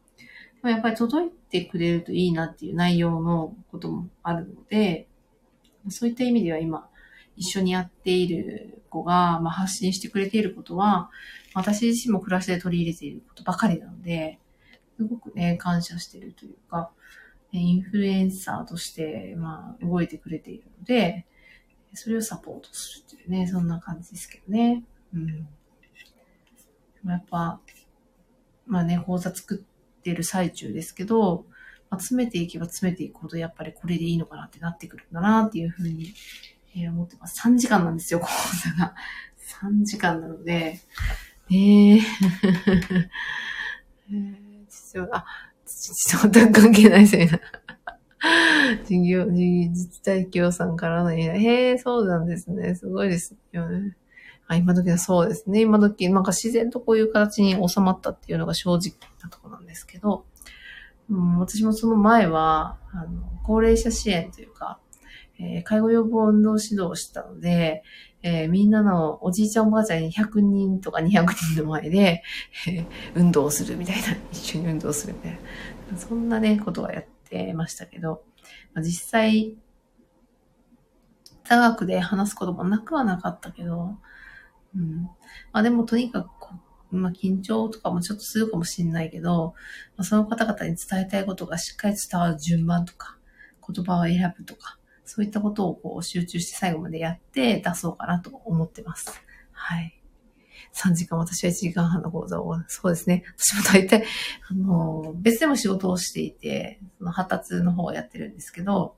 [0.63, 5.07] もやっぱり届いてくれるといいなっていう内容のこともあるので、
[5.89, 6.89] そういった意味では今、
[7.41, 11.09] 一緒にやっている子が、まあ、発信してくれていることは、
[11.55, 14.37] 私自身も暮らしで取り入れていることばかりなので、
[14.97, 16.91] すごくね、感謝してるというか、
[17.51, 21.25] インフルエンサーとして、まあ、動いてくれているので、
[21.95, 24.83] それをサポートするっていうね、そんな感じですけどね。
[25.15, 25.47] うん。
[27.09, 27.59] やっぱ、
[28.67, 29.65] まあね、講座作
[29.99, 31.45] ってる最中ですけど、
[31.89, 36.13] まあ、詰めていけば詰めていくほど、やっぱりこれでいいのかなってなってくるんだなっていうふうに、
[36.75, 37.47] えー、思ってます。
[37.47, 38.95] 3時間なんですよ、講座が。
[39.61, 40.79] 3時間なので、
[41.49, 41.99] えー、
[44.09, 45.25] えー、父親、あ、
[45.65, 47.41] 父と全く関係ないですね。
[48.85, 51.39] 事業、自治体協さんからの依頼。
[51.39, 52.75] へえ、そうなんですね。
[52.75, 53.95] すごいですよね。
[54.47, 55.61] あ、今時はそうですね。
[55.61, 58.93] 今時、なんか自然とこういう形に収まったっていうのが正直
[59.23, 60.25] なところなんですけど、
[61.09, 64.79] うん、私もその前は、あの、高齢者支援というか、
[65.41, 67.83] えー、介護予防運動指導をしたので、
[68.23, 71.25] えー、みんなのおじいちゃんおばあちゃんに100人とか200
[71.55, 72.23] 人の前で、
[72.67, 72.85] えー、
[73.15, 75.39] 運動するみたいな、 一緒に運動するみたい
[75.91, 78.23] な、そんなね、ことはやってましたけど、
[78.73, 79.55] まあ、実際、
[81.43, 83.97] 座学で話すこともなくはなかったけど、
[84.75, 85.03] うん。
[85.51, 86.31] まあでもとにかく
[86.91, 89.53] まあ緊張とかもちょっとするかもしれないけど、
[89.97, 93.17] まあ、その方々に伝えたいことがしっかり伝わる順番とか、
[93.67, 94.77] 言葉を選ぶとか、
[95.13, 99.21] そういったことをこう集中して最後までやって出そうかなと思ってます。
[99.51, 100.01] はい。
[100.73, 103.25] 3時間、私は1時間半の講座を、そうですね。
[103.37, 104.05] 私も大体、
[104.49, 108.95] あの、別でも仕事をしていて、その発達の方をやってるんですけど、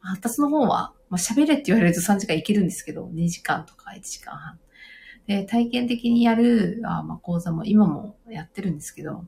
[0.00, 4.58] 発達の方は、まあ、喋れって言われると3時間いけるんですけど、2時間とか1時間半。
[5.26, 9.24] で、体験的にやるあ、まあ、講座も今もやってるんですけど、ま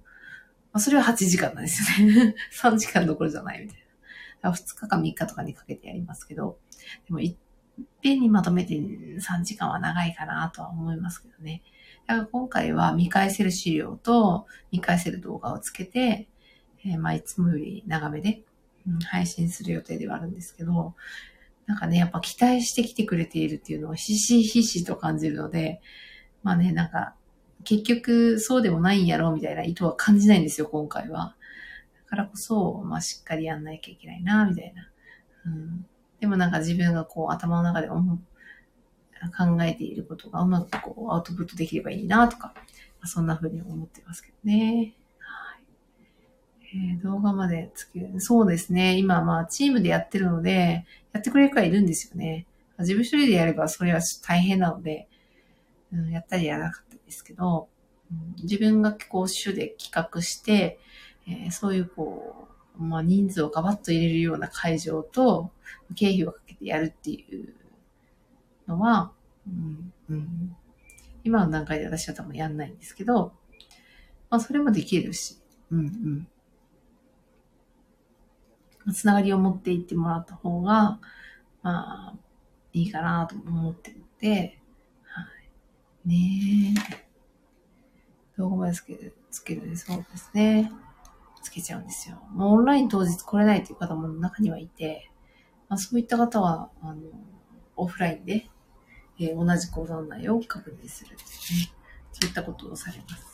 [0.75, 2.35] あ、それは8時間なんですよね。
[2.61, 3.80] 3時間どころじゃないみたいな。
[4.49, 6.59] 2日か3日とかにかけてやりますけど、
[7.07, 7.37] でもい
[7.81, 11.63] っぺんにまとめて3時間は長いかなとは思いますけどね。
[12.07, 16.29] だから今回は見返せる資料と見返せる動画をつけて、
[16.85, 18.43] えー、まあいつもより長めで、
[19.11, 20.95] 配信する予定ではあるんですけど、
[21.67, 25.81] なんかね、やっぱ期待してきてくれているっていうのをひしひしと感じるので、
[26.43, 27.15] まあね、なんか、
[27.63, 31.37] 結局そうでもないんやろうみたいな意図は感じないんですよ、今回は。
[32.11, 34.91] からこそ、まあしっかりやんなきゃいけないな、みたいな。
[35.47, 35.87] うん、
[36.21, 37.97] でもなんか自分がこう頭の中で考
[39.63, 42.63] えていることがうまくこうアウトプットできればいいなとか、ま
[43.03, 44.95] あ、そんな風に思ってますけどね。
[46.73, 48.21] えー、動画までつける。
[48.21, 48.97] そうですね。
[48.97, 52.47] 今、まあ、チームでやってるので、やってくれる人はいるんですよね。
[52.79, 55.09] 自分一人でやれば、それは大変なので、
[55.93, 57.69] うん、やったりやらなかったですけど、
[58.13, 60.79] うん、自分がこう、主で企画して、
[61.31, 65.51] えー、そういうこう、まあ、人数をガバッと入れるような会場と、
[65.95, 67.55] 経費をかけてやるっていう
[68.67, 69.13] のは、
[69.47, 70.57] うんうん、
[71.25, 73.33] 今の段階で私は多分やんないんですけど、
[74.29, 75.39] まあ、それもできるし、
[75.71, 76.27] うん
[78.87, 78.95] うん。
[78.95, 80.99] つながりを持っていってもらった方が、
[81.63, 82.15] まあ、
[82.73, 84.59] いいかなと思ってるので、
[85.05, 85.27] は
[86.07, 86.09] い。
[86.09, 87.11] ねえ。
[88.37, 90.73] 動画までつける、つけるそうですね。
[91.43, 92.23] つけちゃうんですよ。
[92.33, 95.11] もうオンライン当日来れないという方も中にはいて、
[95.69, 97.01] まあ、そういった方は、あの、
[97.77, 98.49] オフラインで、
[99.19, 101.73] えー、同じ講座の内容を確認するですね。
[102.13, 103.31] そういったことをされます。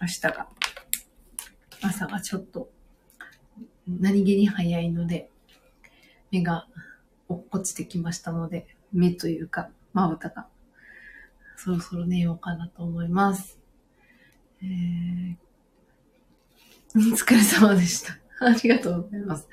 [0.00, 0.48] 明日が、
[1.80, 2.70] 朝がちょっと、
[3.86, 5.30] 何気に早いので、
[6.30, 6.66] 目が
[7.28, 10.46] 落っこちてきましたので、目というか、まぶたが、
[11.56, 13.58] そろそろ寝ようかなと思います。
[14.62, 15.36] えー、
[16.96, 18.18] お疲れ様でした。
[18.44, 19.48] ありがとうございます。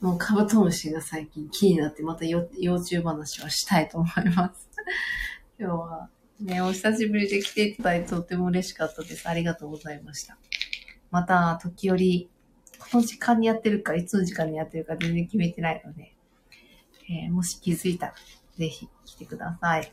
[0.00, 4.68] もうカブトムシが最近気になってまた幼虫話はしたいと思います。
[5.58, 6.08] 今日は
[6.40, 9.28] ね、お久しぶりで来ていただいてとても嬉しかったです。
[9.28, 10.36] ありがとうございました。
[11.10, 12.28] また、時折、
[12.78, 16.14] この時間にやってるか、いつの時間にやってるか全然決めてないので、
[17.08, 18.14] えー、もし気づいたら、
[18.56, 19.92] ぜひ来てください、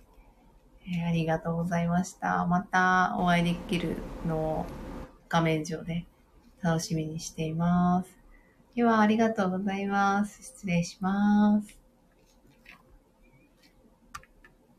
[0.87, 2.45] えー、ありがとうございました。
[2.45, 3.97] またお会いできる
[4.27, 4.65] のを
[5.29, 6.05] 画面上で
[6.61, 8.09] 楽しみにしています。
[8.75, 10.41] では、ありがとうございます。
[10.43, 11.80] 失礼します。